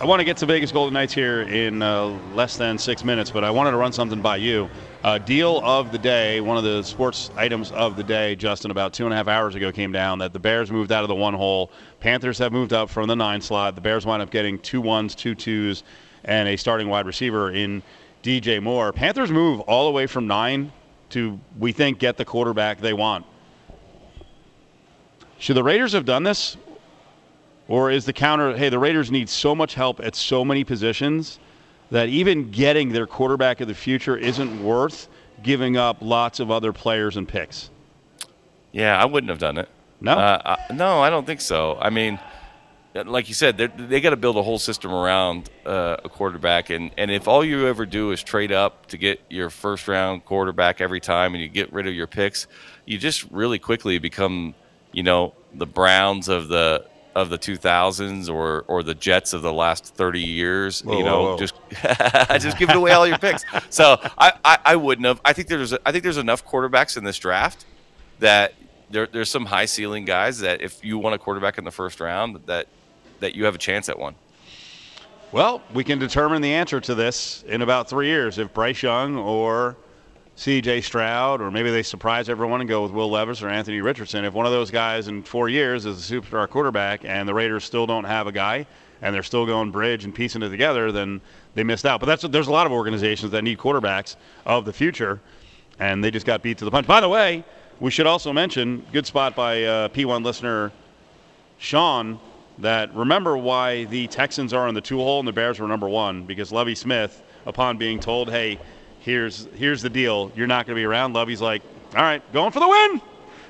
[0.00, 3.30] I want to get to Vegas Golden Knights here in uh, less than six minutes,
[3.30, 4.70] but I wanted to run something by you.
[5.02, 8.92] Uh, deal of the day, one of the sports items of the day, Justin, about
[8.92, 11.14] two and a half hours ago came down that the Bears moved out of the
[11.14, 11.70] one hole.
[12.00, 13.74] Panthers have moved up from the nine slot.
[13.74, 15.84] The Bears wind up getting two ones, two twos,
[16.24, 17.82] and a starting wide receiver in
[18.22, 18.92] DJ Moore.
[18.92, 20.70] Panthers move all the way from nine
[21.10, 23.24] to, we think, get the quarterback they want.
[25.38, 26.58] Should the Raiders have done this?
[27.68, 31.38] Or is the counter, hey, the Raiders need so much help at so many positions
[31.90, 35.08] that even getting their quarterback of the future isn't worth
[35.42, 37.70] giving up lots of other players and picks?
[38.72, 39.68] Yeah, I wouldn't have done it.
[40.00, 40.12] No?
[40.12, 41.76] Uh, I, no, I don't think so.
[41.80, 42.18] I mean,
[42.94, 46.90] like you said, they got to build a whole system around uh, a quarterback, and,
[46.96, 50.80] and if all you ever do is trade up to get your first round quarterback
[50.80, 52.46] every time, and you get rid of your picks,
[52.86, 54.54] you just really quickly become,
[54.92, 59.52] you know, the Browns of the of the 2000s or or the Jets of the
[59.52, 60.82] last 30 years.
[60.82, 61.38] Whoa, you know, whoa, whoa.
[61.38, 61.54] just
[62.42, 63.44] just giving away all your picks.
[63.70, 65.20] So I, I, I wouldn't have.
[65.24, 67.66] I think there's I think there's enough quarterbacks in this draft
[68.20, 68.54] that
[68.90, 72.00] there, there's some high ceiling guys that if you want a quarterback in the first
[72.00, 72.66] round that
[73.20, 74.14] that you have a chance at one.
[75.32, 79.16] Well, we can determine the answer to this in about three years if Bryce Young
[79.16, 79.76] or
[80.40, 80.80] C.J.
[80.80, 84.24] Stroud, or maybe they surprise everyone and go with Will Levis or Anthony Richardson.
[84.24, 87.62] If one of those guys in four years is a superstar quarterback and the Raiders
[87.62, 88.66] still don't have a guy,
[89.02, 91.20] and they're still going bridge and piecing it together, then
[91.52, 92.00] they missed out.
[92.00, 95.20] But that's there's a lot of organizations that need quarterbacks of the future,
[95.78, 96.86] and they just got beat to the punch.
[96.86, 97.44] By the way,
[97.78, 100.72] we should also mention good spot by uh, P1 listener
[101.58, 102.18] Sean
[102.56, 105.88] that remember why the Texans are in the two hole and the Bears were number
[105.88, 108.58] one because Lovie Smith, upon being told, "Hey,
[109.00, 111.62] here's here's the deal, you're not going to be around," Lovie's like,
[111.96, 113.00] "All right, going for the win."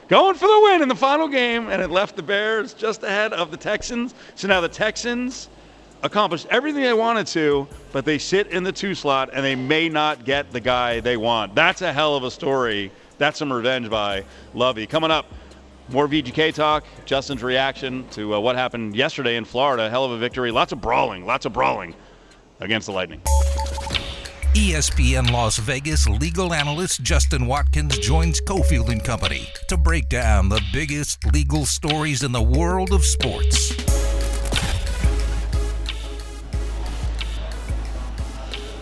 [0.09, 3.33] Going for the win in the final game, and it left the Bears just ahead
[3.33, 4.13] of the Texans.
[4.35, 5.49] So now the Texans
[6.03, 9.89] accomplished everything they wanted to, but they sit in the two slot and they may
[9.89, 11.55] not get the guy they want.
[11.55, 12.91] That's a hell of a story.
[13.19, 14.87] That's some revenge by Lovie.
[14.87, 15.27] Coming up,
[15.91, 19.91] more VGK talk, Justin's reaction to uh, what happened yesterday in Florida.
[19.91, 20.51] Hell of a victory.
[20.51, 21.95] Lots of brawling, lots of brawling
[22.61, 23.21] against the Lightning.
[24.55, 30.61] ESPN Las Vegas legal analyst Justin Watkins joins Cofield and Company to break down the
[30.73, 33.73] biggest legal stories in the world of sports.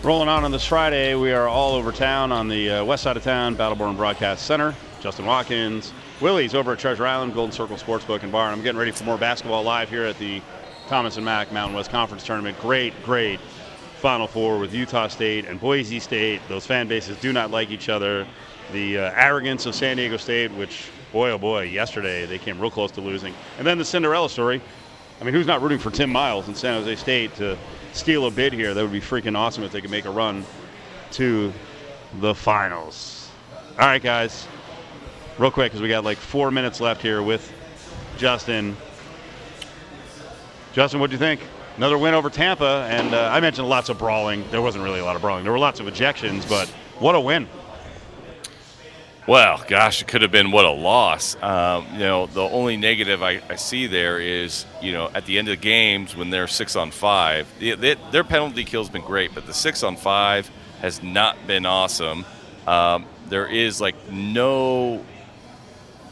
[0.01, 3.15] Rolling on on this Friday, we are all over town on the uh, west side
[3.15, 4.73] of town, Battleborn Broadcast Center.
[5.01, 8.47] Justin Watkins, Willie's over at Treasure Island, Golden Circle Sportsbook and Bar.
[8.47, 10.41] And I'm getting ready for more basketball live here at the
[10.87, 12.59] Thomas and Mack Mountain West Conference Tournament.
[12.59, 13.39] Great, great
[13.99, 16.41] Final Four with Utah State and Boise State.
[16.47, 18.25] Those fan bases do not like each other.
[18.71, 22.71] The uh, arrogance of San Diego State, which, boy, oh boy, yesterday they came real
[22.71, 23.33] close to losing.
[23.57, 24.61] And then the Cinderella story.
[25.19, 27.57] I mean, who's not rooting for Tim Miles in San Jose State to
[27.91, 28.73] steal a bid here?
[28.73, 30.45] That would be freaking awesome if they could make a run
[31.11, 31.51] to
[32.21, 33.29] the finals.
[33.77, 34.47] All right, guys.
[35.37, 37.51] Real quick, because we got like four minutes left here with
[38.17, 38.77] Justin.
[40.71, 41.41] Justin, what do you think?
[41.79, 44.43] Another win over Tampa, and uh, I mentioned lots of brawling.
[44.51, 45.45] There wasn't really a lot of brawling.
[45.45, 46.67] There were lots of ejections, but
[46.99, 47.47] what a win!
[49.25, 51.41] Well, gosh, it could have been what a loss.
[51.41, 55.39] Um, you know, the only negative I, I, see there is, you know, at the
[55.39, 59.33] end of the games when they're six on five, their penalty kill has been great,
[59.33, 62.25] but the six on five has not been awesome.
[62.67, 65.05] Um, there is like no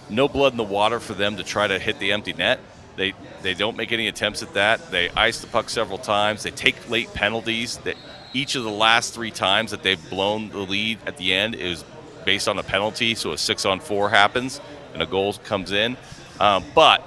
[0.09, 2.61] no blood in the water for them to try to hit the empty net.
[2.97, 4.91] They they don't make any attempts at that.
[4.91, 6.43] They ice the puck several times.
[6.43, 7.77] They take late penalties.
[7.77, 7.95] That
[8.33, 11.85] each of the last three times that they've blown the lead at the end is
[12.25, 13.15] based on a penalty.
[13.15, 14.59] So a six on four happens
[14.93, 15.95] and a goal comes in.
[16.39, 17.01] Um, but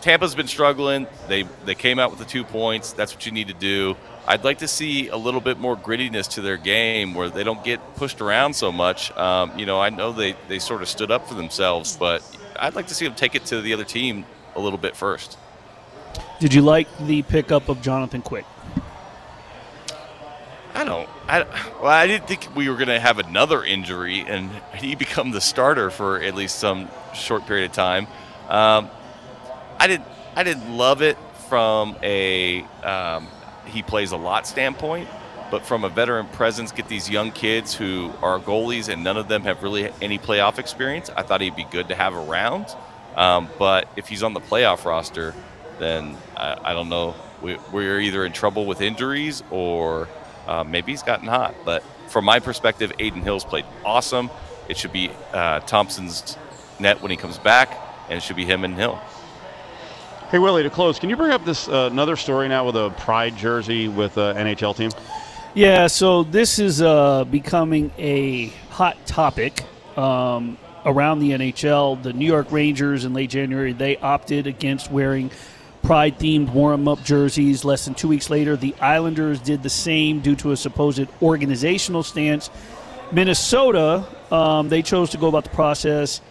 [0.00, 1.06] Tampa's been struggling.
[1.28, 2.92] They they came out with the two points.
[2.92, 3.96] That's what you need to do.
[4.28, 7.62] I'd like to see a little bit more grittiness to their game where they don't
[7.62, 9.12] get pushed around so much.
[9.16, 12.24] Um, you know, I know they, they sort of stood up for themselves, but
[12.58, 14.24] I'd like to see them take it to the other team
[14.56, 15.38] a little bit first.
[16.40, 18.44] Did you like the pickup of Jonathan Quick?
[20.74, 21.08] I don't.
[21.26, 21.42] I,
[21.80, 25.40] well, I didn't think we were going to have another injury and he become the
[25.40, 28.06] starter for at least some short period of time.
[28.48, 28.90] Um,
[29.78, 30.06] I didn't.
[30.34, 31.16] I didn't love it
[31.48, 33.28] from a um,
[33.64, 35.08] he plays a lot standpoint,
[35.50, 39.28] but from a veteran presence, get these young kids who are goalies and none of
[39.28, 41.08] them have really any playoff experience.
[41.16, 42.66] I thought he'd be good to have around.
[43.16, 45.34] Um, but if he's on the playoff roster,
[45.78, 47.14] then I, I don't know.
[47.42, 50.08] We, we're either in trouble with injuries or
[50.46, 51.54] uh, maybe he's gotten hot.
[51.64, 54.30] But from my perspective, Adin Hill's played awesome.
[54.68, 56.36] It should be uh, Thompson's
[56.78, 57.76] net when he comes back,
[58.08, 58.98] and it should be him and Hill.
[60.30, 62.90] Hey Willie, to close, can you bring up this uh, another story now with a
[62.98, 64.90] Pride jersey with an NHL team?
[65.54, 69.62] Yeah, so this is uh, becoming a hot topic
[69.96, 72.02] um, around the NHL.
[72.02, 75.30] The New York Rangers in late January they opted against wearing
[75.82, 77.64] Pride themed warm up jerseys.
[77.64, 82.02] Less than two weeks later, the Islanders did the same due to a supposed organizational
[82.02, 82.48] stance.
[83.12, 86.22] Minnesota, um, they chose to go about the process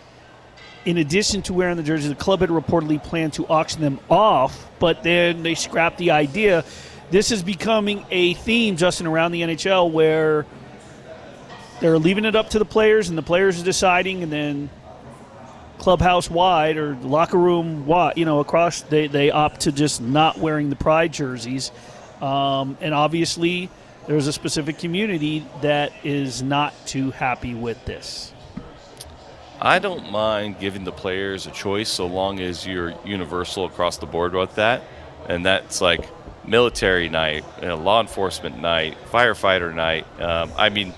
[0.86, 4.70] in addition to wearing the jerseys, the club had reportedly planned to auction them off,
[4.80, 6.64] but then they scrapped the idea.
[7.10, 10.46] This is becoming a theme, Justin, around the NHL where
[11.80, 14.70] they're leaving it up to the players, and the players are deciding, and then
[15.78, 20.38] clubhouse wide or locker room wide, you know, across, they, they opt to just not
[20.38, 21.72] wearing the pride jerseys.
[22.22, 23.70] Um, and obviously,
[24.08, 28.34] there's a specific community that is not too happy with this.
[29.60, 34.06] I don't mind giving the players a choice so long as you're universal across the
[34.06, 34.84] board with that.
[35.28, 36.08] And that's like
[36.46, 40.06] military night, you know, law enforcement night, firefighter night.
[40.22, 40.94] Um, I mean,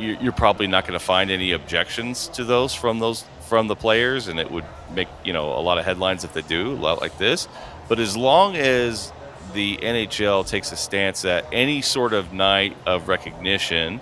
[0.00, 4.28] you're probably not going to find any objections to those from those from the players,
[4.28, 7.00] and it would make you know a lot of headlines if they do, a lot
[7.00, 7.48] like this.
[7.88, 9.12] But as long as
[9.52, 14.00] the NHL takes a stance that any sort of night of recognition,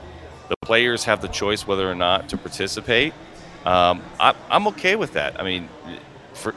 [0.48, 3.14] the players have the choice whether or not to participate
[3.68, 5.38] um, I, am okay with that.
[5.40, 5.68] I mean,
[6.34, 6.54] for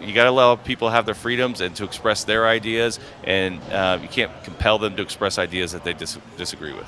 [0.00, 3.98] You got to allow people have their freedoms and to express their ideas, and uh,
[4.02, 6.86] you can't compel them to express ideas that they dis- disagree with.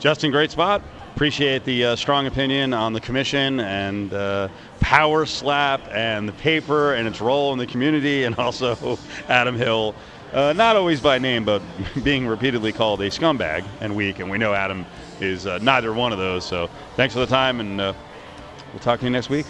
[0.00, 0.80] Justin, great spot.
[1.14, 4.48] Appreciate the uh, strong opinion on the commission and uh,
[4.80, 9.94] power slap and the paper and its role in the community, and also Adam Hill,
[10.32, 11.60] uh, not always by name, but
[12.02, 14.20] being repeatedly called a scumbag and weak.
[14.20, 14.86] And we know Adam
[15.20, 16.46] is uh, neither one of those.
[16.46, 17.92] So thanks for the time, and uh,
[18.72, 19.44] we'll talk to you next week.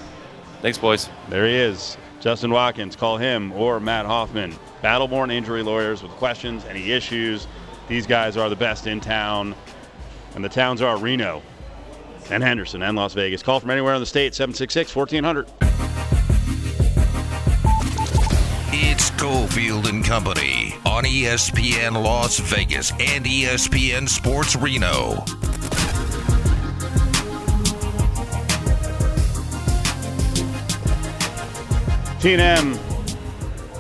[0.63, 1.09] Thanks, boys.
[1.29, 2.97] There he is, Justin Watkins.
[2.97, 7.47] Call him or Matt Hoffman, Battleborn Injury Lawyers with questions, any issues.
[7.87, 9.55] These guys are the best in town,
[10.35, 11.43] and the towns are Reno
[12.31, 13.43] and Henderson and Las Vegas.
[13.43, 15.49] Call from anywhere in the state, 766 1400.
[18.73, 25.25] It's Cofield and Company on ESPN Las Vegas and ESPN Sports Reno.
[32.21, 32.77] TNM,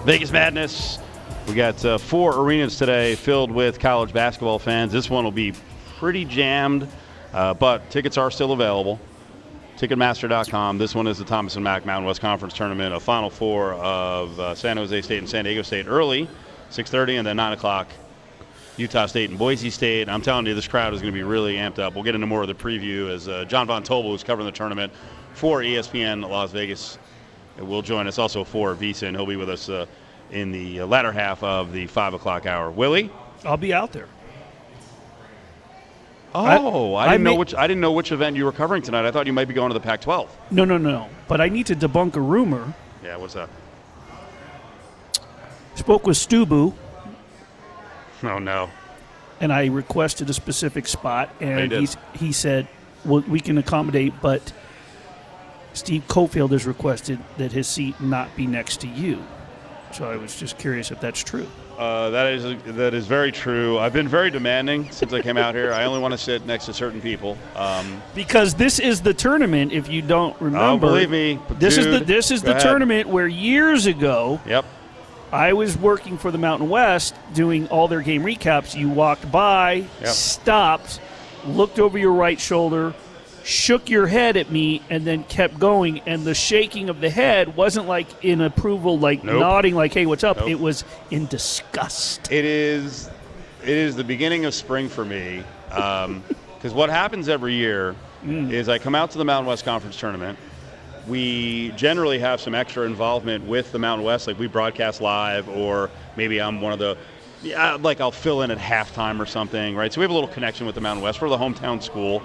[0.04, 0.98] Vegas Madness.
[1.46, 4.92] We got uh, four arenas today filled with college basketball fans.
[4.92, 5.52] This one will be
[6.00, 6.88] pretty jammed,
[7.34, 8.98] uh, but tickets are still available.
[9.76, 10.78] Ticketmaster.com.
[10.78, 14.40] This one is the Thomas and Mack Mountain West Conference Tournament, a Final Four of
[14.40, 16.26] uh, San Jose State and San Diego State early,
[16.70, 17.86] 6:30, and then 9 o'clock.
[18.78, 20.08] Utah State and Boise State.
[20.08, 21.94] I'm telling you, this crowd is going to be really amped up.
[21.94, 24.52] We'll get into more of the preview as uh, John Von Tobel, who's covering the
[24.52, 24.90] tournament
[25.34, 26.98] for ESPN Las Vegas,
[27.58, 29.84] will join us also for Visa, and he'll be with us uh,
[30.30, 32.70] in the latter half of the 5 o'clock hour.
[32.70, 33.10] Willie?
[33.44, 34.08] I'll be out there.
[36.35, 38.83] Oh, I, I didn't know may- which I didn't know which event you were covering
[38.83, 39.05] tonight.
[39.07, 40.29] I thought you might be going to the Pac-12.
[40.53, 41.09] No, no, no.
[41.29, 42.73] But I need to debunk a rumor.
[43.03, 43.49] Yeah, what's that?
[45.75, 46.75] Spoke with Stubu,
[48.23, 48.69] Oh no.
[49.40, 51.81] and I requested a specific spot, oh, and did.
[51.81, 52.69] he's, he said,
[53.05, 54.53] "Well, we can accommodate, but
[55.73, 59.25] Steve Cofield has requested that his seat not be next to you."
[59.93, 61.49] So I was just curious if that's true.
[61.81, 62.45] Uh, that is
[62.77, 63.79] that is very true.
[63.79, 65.73] I've been very demanding since I came out here.
[65.73, 67.38] I only want to sit next to certain people.
[67.57, 69.73] Um, Because this is the tournament.
[69.73, 72.62] If you don't remember, oh, believe me, this is the this is the ahead.
[72.62, 74.66] tournament where years ago Yep.
[75.33, 78.77] I was working for the Mountain West doing all their game recaps.
[78.77, 80.09] You walked by, Yep.
[80.09, 81.01] stopped,
[81.47, 82.93] looked over your right shoulder,
[83.44, 86.00] shook your head at me, and then kept going.
[86.07, 89.40] And the shaking of the head wasn't like in approval, like Nope.
[89.40, 90.48] nodding, like "Hey, what's up?" Nope.
[90.48, 92.31] It was in disgust.
[92.31, 93.11] It is,
[93.62, 95.42] it is the beginning of spring for me.
[95.72, 96.22] Um,
[96.61, 98.53] because what happens every year mm.
[98.53, 100.38] is I come out to the Mountain West Conference tournament.
[101.09, 105.88] We generally have some extra involvement with the Mountain West, like we broadcast live, or
[106.18, 106.98] maybe I'm one of the,
[107.42, 109.90] yeah, like I'll fill in at halftime or something, right?
[109.90, 111.22] So we have a little connection with the Mountain West.
[111.22, 112.22] We're the hometown school,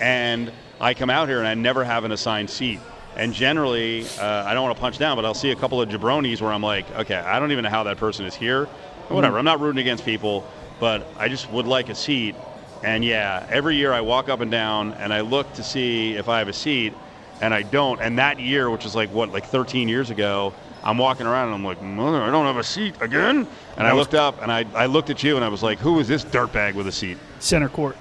[0.00, 2.80] and I come out here and I never have an assigned seat.
[3.16, 5.88] And generally, uh, I don't want to punch down, but I'll see a couple of
[5.88, 8.64] jabronis where I'm like, okay, I don't even know how that person is here.
[9.08, 9.38] Whatever.
[9.38, 10.44] I'm not rooting against people,
[10.80, 12.34] but I just would like a seat.
[12.82, 16.28] And yeah, every year I walk up and down and I look to see if
[16.28, 16.92] I have a seat,
[17.40, 18.00] and I don't.
[18.00, 20.52] And that year, which is like what, like 13 years ago,
[20.82, 23.46] I'm walking around and I'm like, mother, I don't have a seat again.
[23.76, 25.98] And I looked up and I, I looked at you and I was like, who
[25.98, 27.16] is this dirtbag with a seat?
[27.38, 27.96] Center court.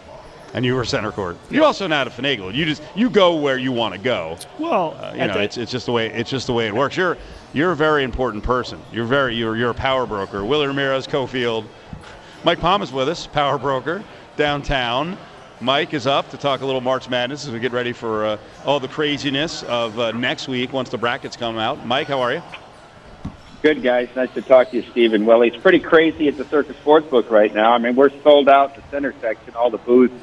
[0.55, 1.37] And you were center court.
[1.49, 2.53] You're also know a finagle.
[2.53, 4.37] You just you go where you want to go.
[4.59, 6.75] Well, Uh, you know, that- it's, it's just the way it's just the way it
[6.75, 6.95] works.
[6.95, 7.17] You're
[7.53, 8.79] you're a very important person.
[8.91, 10.45] You're very you're you're a power broker.
[10.45, 11.65] Willie Ramirez, Cofield,
[12.43, 14.03] Mike Palm is with us, power broker
[14.37, 15.17] downtown.
[15.59, 18.37] Mike is up to talk a little March Madness as we get ready for uh,
[18.65, 21.85] all the craziness of uh, next week once the brackets come out.
[21.85, 22.41] Mike, how are you?
[23.61, 25.25] Good guys, nice to talk to you, Stephen.
[25.25, 27.71] Well, it's pretty crazy at the Circus Sportsbook right now.
[27.71, 30.13] I mean, we're sold out the center section, all the booths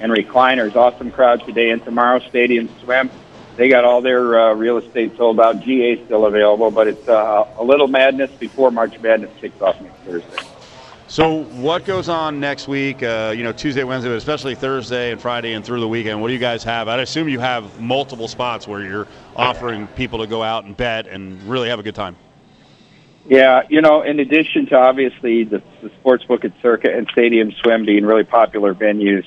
[0.00, 0.74] and recliners.
[0.76, 2.20] Awesome crowd today and tomorrow.
[2.20, 3.10] Stadium Swim,
[3.56, 5.60] they got all their uh, real estate sold out.
[5.60, 9.98] GA still available, but it's uh, a little madness before March Madness kicks off next
[10.00, 10.46] Thursday.
[11.08, 13.02] So, what goes on next week?
[13.02, 16.20] Uh, you know, Tuesday, Wednesday, but especially Thursday and Friday and through the weekend.
[16.20, 16.88] What do you guys have?
[16.88, 19.06] I'd assume you have multiple spots where you're
[19.36, 22.16] offering people to go out and bet and really have a good time.
[23.28, 27.84] Yeah, you know, in addition to obviously the, the sportsbook at Circa and Stadium Swim
[27.84, 29.24] being really popular venues,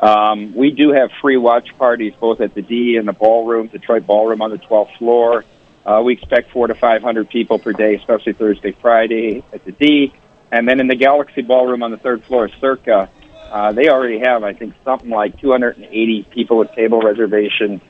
[0.00, 4.06] um, we do have free watch parties both at the D and the ballroom, Detroit
[4.06, 5.44] Ballroom on the 12th floor.
[5.86, 10.12] Uh, we expect four to 500 people per day, especially Thursday, Friday at the D.
[10.50, 13.10] And then in the Galaxy Ballroom on the third floor, Circa,
[13.50, 17.80] uh, they already have, I think, something like 280 people with table reservations.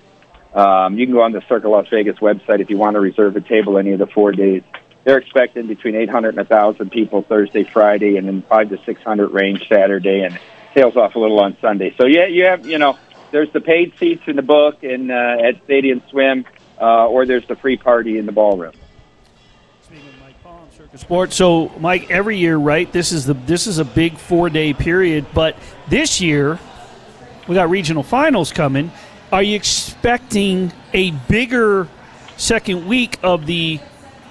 [0.55, 3.36] Um, you can go on the Circa Las Vegas website if you want to reserve
[3.36, 4.62] a table any of the four days.
[5.05, 9.68] They're expecting between 800 and 1,000 people Thursday, Friday, and then five to 600 range
[9.68, 10.38] Saturday, and
[10.74, 11.94] tails off a little on Sunday.
[11.96, 12.98] So yeah, you have you know
[13.30, 16.44] there's the paid seats in the book and uh, at Stadium Swim,
[16.80, 18.72] uh, or there's the free party in the ballroom.
[20.96, 21.34] Sports.
[21.34, 22.90] So, Mike, every year, right?
[22.92, 25.56] This is the this is a big four day period, but
[25.88, 26.58] this year
[27.48, 28.92] we got regional finals coming.
[29.32, 31.88] Are you expecting a bigger
[32.36, 33.80] second week of the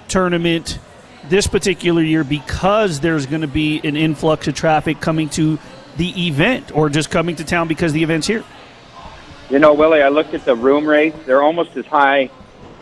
[0.07, 0.79] tournament
[1.27, 5.59] this particular year because there's going to be an influx of traffic coming to
[5.97, 8.43] the event, or just coming to town because the event's here?
[9.49, 11.17] You know, Willie, I looked at the room rates.
[11.25, 12.29] They're almost as high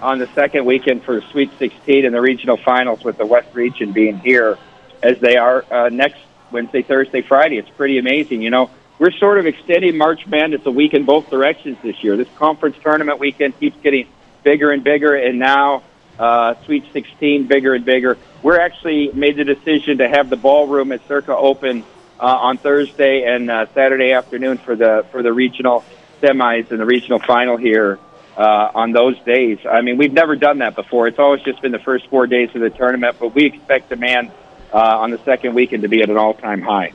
[0.01, 3.91] on the second weekend for Sweet 16 and the regional finals with the West region
[3.91, 4.57] being here
[5.03, 6.19] as they are uh, next
[6.51, 7.57] Wednesday, Thursday, Friday.
[7.57, 8.41] It's pretty amazing.
[8.41, 12.17] You know, we're sort of extending March Madness a week in both directions this year.
[12.17, 14.07] This conference tournament weekend keeps getting
[14.43, 15.83] bigger and bigger, and now
[16.19, 18.17] uh, Sweet 16 bigger and bigger.
[18.43, 21.83] We're actually made the decision to have the ballroom at Circa open
[22.21, 25.83] uh, on Thursday and uh, Saturday afternoon for the for the regional
[26.21, 27.99] semis and the regional final here
[28.37, 29.57] uh, on those days.
[29.69, 31.07] I mean, we've never done that before.
[31.07, 34.31] It's always just been the first four days of the tournament, but we expect demand
[34.71, 36.93] uh, on the second weekend to be at an all-time high.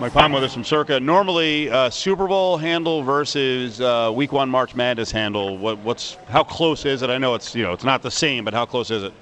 [0.00, 0.98] Mike Palm with us from Circa.
[0.98, 5.58] Normally, uh, Super Bowl handle versus uh, Week One March Madness handle.
[5.58, 7.10] What, what's how close is it?
[7.10, 9.12] I know it's you know it's not the same, but how close is it?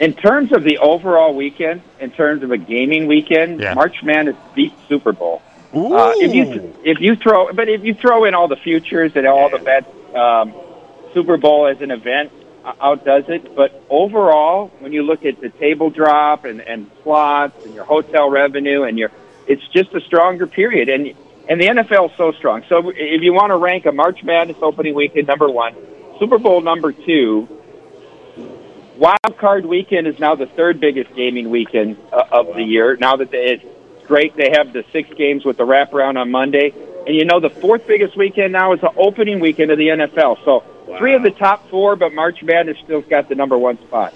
[0.00, 3.74] In terms of the overall weekend, in terms of a gaming weekend, Yeah.
[3.74, 5.40] March Madness beats Super Bowl.
[5.72, 9.26] Uh, if you if you throw, but if you throw in all the futures and
[9.26, 10.54] all the bets, um,
[11.12, 12.30] Super Bowl as an event
[12.80, 13.54] outdoes it.
[13.54, 18.30] But overall, when you look at the table drop and, and slots and your hotel
[18.30, 19.10] revenue and your,
[19.46, 20.88] it's just a stronger period.
[20.88, 21.14] And
[21.48, 22.64] and the NFL is so strong.
[22.68, 25.74] So if you want to rank a March Madness opening weekend number one,
[26.18, 27.48] Super Bowl number two,
[28.96, 32.96] Wild Card Weekend is now the third biggest gaming weekend uh, of the year.
[32.96, 36.72] Now that they, it's great, they have the six games with the wraparound on Monday,
[37.06, 40.44] and you know the fourth biggest weekend now is the opening weekend of the NFL.
[40.44, 40.62] So
[40.98, 44.14] three of the top four, but March Madness still got the number one spot.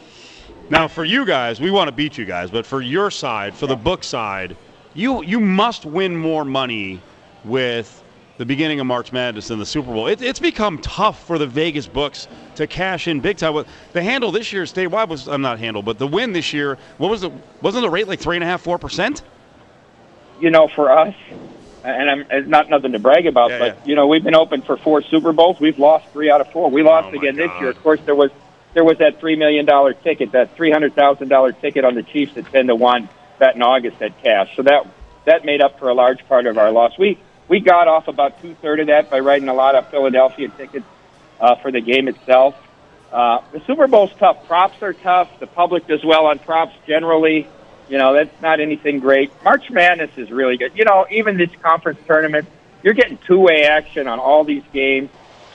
[0.71, 3.67] Now, for you guys, we want to beat you guys, but for your side, for
[3.67, 4.57] the book side,
[4.95, 7.01] you you must win more money
[7.45, 8.03] with
[8.39, 10.07] the beginning of March Madness and the Super Bowl.
[10.07, 13.65] It, it's become tough for the Vegas books to cash in big time.
[13.93, 17.11] The handle this year statewide was I'm not handle, but the win this year, what
[17.11, 17.31] was the
[17.61, 19.23] wasn't the rate like three and a half, four percent?
[20.41, 21.17] you know, for us,
[21.83, 23.83] and I'm, it's not nothing to brag about, Yeah, but yeah.
[23.87, 25.59] you know, we've been open for four Super Bowls.
[25.59, 26.71] We've lost three out of four.
[26.71, 27.71] We lost Oh, again this year.
[27.71, 28.31] Of course, there was
[28.73, 32.05] there was that three million dollar ticket, that three hundred thousand dollar ticket on the
[32.05, 33.09] Chiefs at ten to one
[33.41, 34.55] that in August at cash.
[34.55, 34.87] So that
[35.25, 36.97] that made up for a large part of our loss.
[36.97, 37.19] We
[37.49, 40.87] we got off about two third of that by writing a lot of Philadelphia tickets
[41.41, 42.55] uh, for the game itself.
[43.11, 44.47] Uh, the Super Bowl's tough.
[44.47, 45.31] Props are tough.
[45.41, 47.49] The public does well on props generally.
[47.89, 49.33] You know, that's not anything great.
[49.43, 50.73] March Madness is really good.
[50.77, 52.47] You know, even this conference tournament,
[52.83, 55.09] you're getting two-way action on all these games.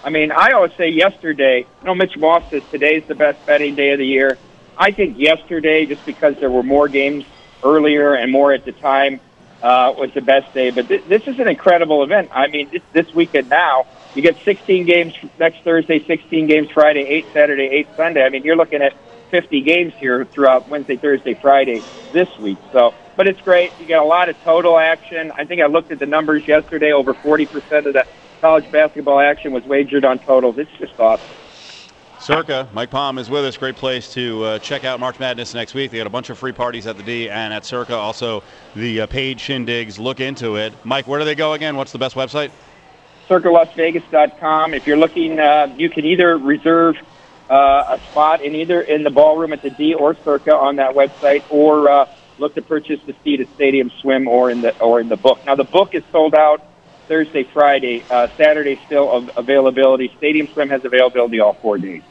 [0.04, 3.76] I mean, I always say yesterday, you know, Mitch Moss says today's the best betting
[3.76, 4.38] day of the year.
[4.76, 7.24] I think yesterday, just because there were more games
[7.64, 9.20] earlier and more at the time,
[9.64, 10.72] uh, was the best day.
[10.72, 12.30] But th- this is an incredible event.
[12.34, 17.08] I mean, this, this weekend now, you get 16 games next Thursday, 16 games Friday,
[17.10, 18.22] 8 Saturday, 8 Sunday.
[18.24, 18.94] I mean, you're looking at
[19.32, 22.60] 50 games here throughout Wednesday, Thursday, Friday this week.
[22.72, 23.74] So, but it's great.
[23.80, 25.32] You get a lot of total action.
[25.36, 26.92] I think I looked at the numbers yesterday.
[26.92, 27.46] Over 40%
[27.88, 28.06] of the
[28.42, 30.58] college basketball action was wagered on totals.
[30.60, 31.38] It's just awesome.
[32.24, 33.58] Circa, Mike Palm is with us.
[33.58, 35.92] Great place to uh, check out March Madness next week.
[35.92, 37.94] They got a bunch of free parties at the D and at Circa.
[37.94, 38.44] Also,
[38.78, 40.00] the uh, paid shindigs.
[40.00, 40.72] Look into it.
[40.86, 41.76] Mike, where do they go again?
[41.76, 42.50] What's the best website?
[43.28, 44.74] CircaLasVegas.com.
[44.74, 46.96] If you're looking, uh, you can either reserve
[47.50, 50.96] uh, a spot in either in the ballroom at the D or Circa on that
[50.96, 52.06] website, or uh,
[52.38, 55.46] look to purchase the seat at Stadium Swim or in the or in the book.
[55.46, 56.66] Now the book is sold out
[57.10, 60.10] Thursday, Friday, uh, Saturday still availability.
[60.16, 62.02] Stadium Swim has availability all four days.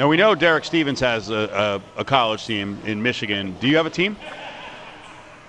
[0.00, 3.54] Now we know Derek Stevens has a, a, a college team in Michigan.
[3.60, 4.16] Do you have a team?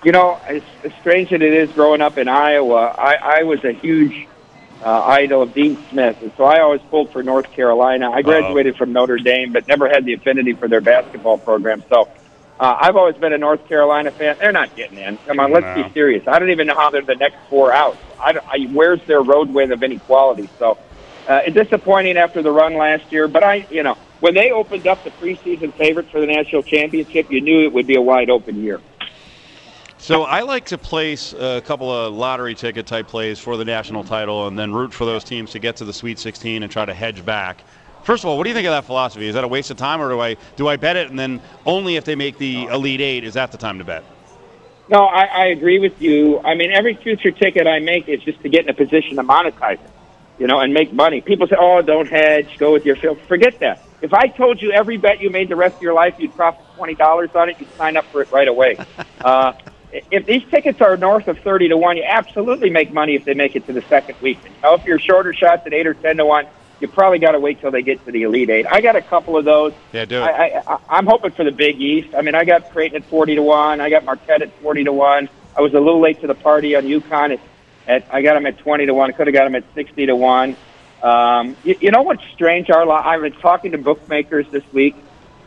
[0.04, 3.64] You know, as, as strange as it is growing up in Iowa, I, I was
[3.64, 4.28] a huge
[4.84, 8.10] uh, idol of Dean Smith, and so I always pulled for North Carolina.
[8.10, 11.82] I graduated from Notre Dame, but never had the affinity for their basketball program.
[11.88, 12.10] So
[12.60, 14.36] uh, I've always been a North Carolina fan.
[14.38, 15.16] They're not getting in.
[15.26, 15.88] Come on, let's No.
[15.88, 16.28] be serious.
[16.28, 17.96] I don't even know how they're the next four out.
[18.20, 20.50] I, I, where's their road win of any quality?
[20.58, 20.76] So
[21.26, 23.28] uh, it's disappointing after the run last year.
[23.28, 27.28] But I, you know, when they opened up the preseason favorites for the national championship,
[27.28, 28.80] you knew it would be a wide open year.
[29.98, 34.04] So I like to place a couple of lottery ticket type plays for the national
[34.04, 36.84] title and then root for those teams to get to the Sweet 16 and try
[36.84, 37.64] to hedge back.
[38.04, 39.26] First of all, what do you think of that philosophy?
[39.26, 41.40] Is that a waste of time, or do I do I bet it and then
[41.66, 44.04] only if they make the Elite Eight is that the time to bet?
[44.88, 46.38] No, I, I agree with you.
[46.40, 49.24] I mean, every future ticket I make is just to get in a position to
[49.24, 49.90] monetize it,
[50.38, 51.20] you know, and make money.
[51.20, 53.82] People say, "Oh, don't hedge, go with your field." Forget that.
[54.02, 56.66] If I told you every bet you made the rest of your life, you'd profit
[56.74, 58.76] twenty dollars on it, you'd sign up for it right away.
[59.24, 59.52] uh,
[59.92, 63.34] if these tickets are north of thirty to one, you absolutely make money if they
[63.34, 64.40] make it to the second week.
[64.62, 66.46] Now, if you're shorter shots at eight or ten to one,
[66.80, 68.66] you probably got to wait till they get to the Elite Eight.
[68.68, 69.72] I got a couple of those.
[69.92, 70.22] Yeah, do it.
[70.22, 72.12] I, I, I'm hoping for the Big East.
[72.14, 73.80] I mean, I got Creighton at forty to one.
[73.80, 75.28] I got Marquette at forty to one.
[75.56, 77.40] I was a little late to the party on UConn at,
[77.86, 79.10] at I got them at twenty to one.
[79.10, 80.56] I could have got them at sixty to one.
[81.02, 82.94] Um, you, you know what's strange, Arla?
[82.94, 84.94] I've been talking to bookmakers this week.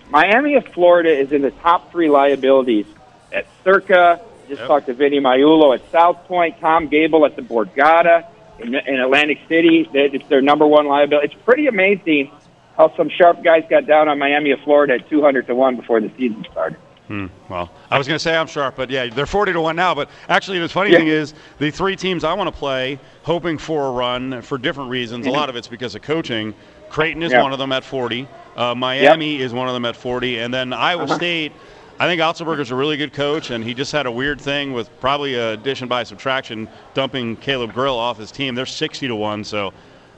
[0.09, 2.85] Miami of Florida is in the top three liabilities
[3.31, 4.21] at Circa.
[4.47, 4.67] Just Yep.
[4.67, 8.25] talked to Vinny Magliulo at South Point, Tom Gable at the Borgata
[8.59, 9.89] in, in Atlantic City.
[9.91, 11.33] It's their number one liability.
[11.33, 12.31] It's pretty amazing
[12.77, 15.99] how some sharp guys got down on Miami of Florida at 200 to 1 before
[15.99, 16.77] the season started.
[17.07, 17.27] Hmm.
[17.49, 19.93] Well, I was going to say I'm sharp, but yeah, they're 40 to 1 now.
[19.93, 20.97] But actually, the funny Yeah.
[20.99, 24.89] thing is, the three teams I want to play, hoping for a run for different
[24.89, 25.27] reasons.
[25.27, 26.53] A lot of it's because of coaching.
[26.89, 27.43] Creighton is Yeah.
[27.43, 28.27] one of them at 40.
[28.57, 30.39] Uh, Miami is one of them at 40.
[30.39, 31.15] And then Iowa Uh-huh.
[31.15, 31.51] State,
[31.99, 34.89] I think Otzelberger's a really good coach, and he just had a weird thing with
[34.99, 38.55] probably a addition by subtraction, dumping Caleb Grill off his team.
[38.55, 39.43] They're 60 to 1.
[39.43, 39.73] So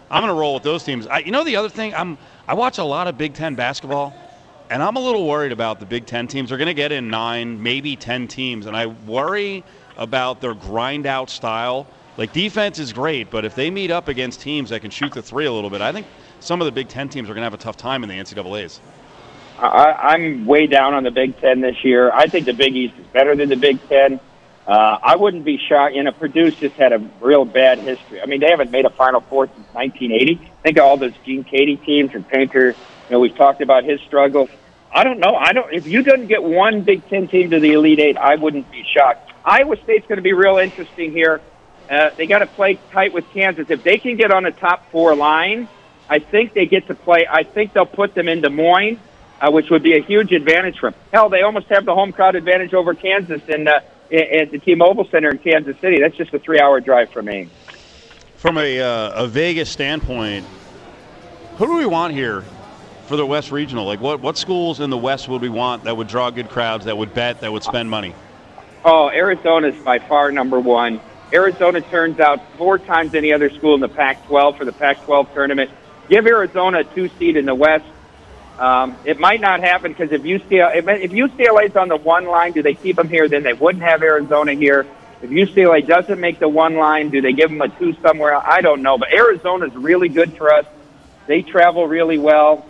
[0.09, 1.05] I'm going to roll with those teams.
[1.07, 2.17] I, you know, the other thing, I'm,
[2.47, 4.13] I watch a lot of Big Ten basketball.
[4.69, 6.49] And I'm a little worried about the Big Ten teams.
[6.49, 8.65] They're going to get in nine, maybe 10 teams.
[8.65, 9.63] And I worry
[9.95, 11.87] about their grind out style.
[12.17, 15.21] Like, defense is great, but if they meet up against teams that can shoot the
[15.21, 16.07] three a little bit, I think
[16.39, 18.15] some of the Big Ten teams are going to have a tough time in the
[18.15, 18.79] NCAAs.
[19.59, 22.11] I, I'm way down on the Big Ten this year.
[22.11, 24.19] I think the Big East is better than the Big Ten.
[24.67, 25.95] Uh, I wouldn't be shocked.
[25.95, 28.21] You know, Purdue's just had a real bad history.
[28.21, 30.51] I mean, they haven't made a Final Four since 1980.
[30.61, 32.75] Think of all those Gene Keady teams and Painter.
[33.09, 34.49] You know, we've talked about his struggles.
[34.91, 35.35] I don't know.
[35.35, 35.71] I don't.
[35.73, 38.83] If you didn't get one Big Ten team to the Elite Eight, I wouldn't be
[38.83, 39.31] shocked.
[39.45, 41.41] Iowa State's going to be real interesting here.
[41.89, 43.69] Uh, they got to play tight with Kansas.
[43.69, 45.69] If they can get on a top four line,
[46.09, 47.25] I think they get to play.
[47.29, 48.99] I think they'll put them in Des Moines,
[49.39, 50.99] uh, which would be a huge advantage for them.
[51.13, 53.79] Hell, they almost have the home crowd advantage over Kansas in, uh,
[54.11, 55.99] at the T-Mobile Center in Kansas City.
[56.01, 57.49] That's just a three-hour drive from me.
[58.35, 60.45] From a, uh, a Vegas standpoint,
[61.57, 62.43] who do we want here
[63.07, 63.85] for the West Regional?
[63.85, 66.85] Like, what, what schools in the West would we want that would draw good crowds,
[66.85, 68.13] that would bet, that would spend money?
[68.85, 71.01] Oh, Arizona's by far number one.
[71.33, 75.71] Arizona turns out four times any other school in the Pac-12 for the Pac-12 tournament.
[76.09, 77.85] Give Arizona a two seed in the West.
[78.57, 82.53] Um, it might not happen because if UCLA if, if UCLA's on the one line,
[82.53, 83.27] do they keep them here?
[83.27, 84.87] Then they wouldn't have Arizona here.
[85.21, 88.35] If UCLA doesn't make the one line, do they give them a two somewhere?
[88.35, 88.97] I don't know.
[88.97, 90.65] But Arizona's really good for us.
[91.27, 92.65] They travel really well.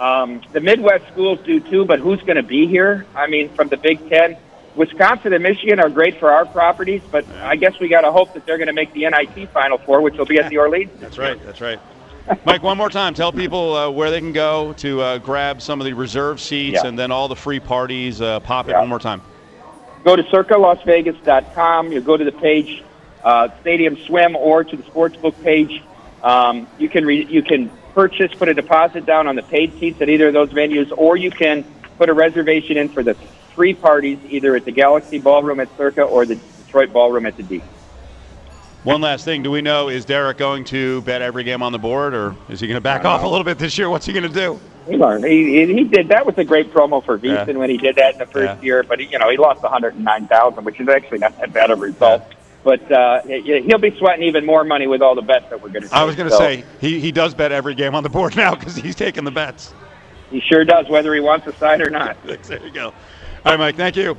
[0.00, 3.06] Um, the Midwest schools do too, but who's going to be here?
[3.14, 4.36] I mean, from the Big Ten,
[4.74, 8.32] Wisconsin and Michigan are great for our properties, but I guess we got to hope
[8.32, 10.90] that they're going to make the NIT Final Four, which will be at the Orleans.
[11.00, 11.38] That's right.
[11.44, 11.78] That's right.
[12.46, 13.12] Mike, one more time.
[13.12, 16.78] Tell people uh, where they can go to uh, grab some of the reserve seats
[16.82, 16.88] Yeah.
[16.88, 18.22] and then all the free parties.
[18.22, 18.80] Uh, pop it Yeah.
[18.80, 19.20] one more time.
[20.04, 21.92] Go to circalasvegas.com.
[21.92, 22.82] You go to the page
[23.22, 25.82] uh, Stadium Swim or to the sportsbook page.
[26.22, 29.98] Um, you can re- you can purchase, put a deposit down on the paid seats
[30.00, 31.64] at either of those venues, or you can
[31.98, 33.16] put a reservation in for the
[33.54, 37.42] three parties, either at the Galaxy Ballroom at Circa or the Detroit Ballroom at the
[37.42, 37.62] D.
[38.82, 39.42] One last thing.
[39.42, 42.60] Do we know, is Derek going to bet every game on the board or is
[42.60, 43.90] he going to back off a little bit this year?
[43.90, 44.58] What's he going to do?
[44.88, 45.24] He learned.
[45.26, 46.08] He, did.
[46.08, 47.44] That was a great promo for Yeah.
[47.44, 48.60] Beeson when he did that in the first Yeah.
[48.62, 48.82] year.
[48.88, 51.82] But he, you know, he lost 109,000, which is actually not that bad of a
[51.82, 52.22] result.
[52.62, 55.70] But uh, he- he'll be sweating even more money with all the bets that we're
[55.70, 55.94] going to.
[55.94, 58.36] I was going to so say, he, he does bet every game on the board
[58.44, 59.72] now because he's taking the bets.
[60.30, 62.16] he sure does, whether he wants a side or not.
[62.44, 62.86] There you go.
[62.88, 64.16] All right, Mike, thank you.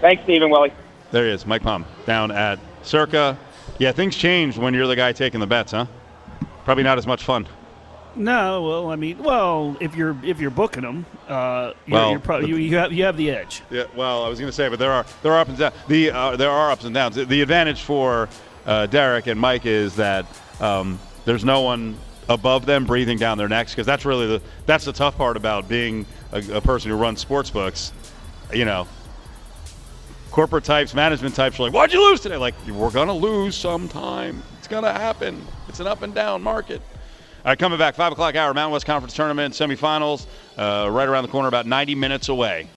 [0.00, 0.72] Thanks, Stephen Willie.
[1.10, 3.38] There he is, Mike Palm, down at Circa.
[3.78, 5.86] Yeah, things change when you're the guy taking the bets, huh?
[6.64, 7.46] Probably not as much fun.
[8.16, 12.20] No, well, I mean, well, if you're if you're booking them, uh, you're, Well, you're
[12.20, 13.62] probably, you, you have you have the edge.
[13.70, 15.74] Yeah, well, I was going to say, but there are there are ups and downs.
[15.86, 17.16] The uh, there are ups and downs.
[17.16, 18.28] The advantage for
[18.64, 20.24] uh, Derek and Mike is that
[20.60, 21.96] um, there's no one
[22.28, 25.68] above them breathing down their necks because that's really the that's the tough part about
[25.68, 27.92] being a, a person who runs sports books.
[28.50, 28.88] You know,
[30.30, 33.54] corporate types, management types are like, "Why'd you lose today?" Like, we're going to lose
[33.56, 34.42] sometime.
[34.58, 35.44] It's going to happen.
[35.68, 36.80] It's an up and down market.
[37.46, 40.26] All right, coming back, 5 o'clock hour, Mountain West Conference Tournament semifinals,
[40.58, 42.68] uh, right around the corner, about 90 minutes away.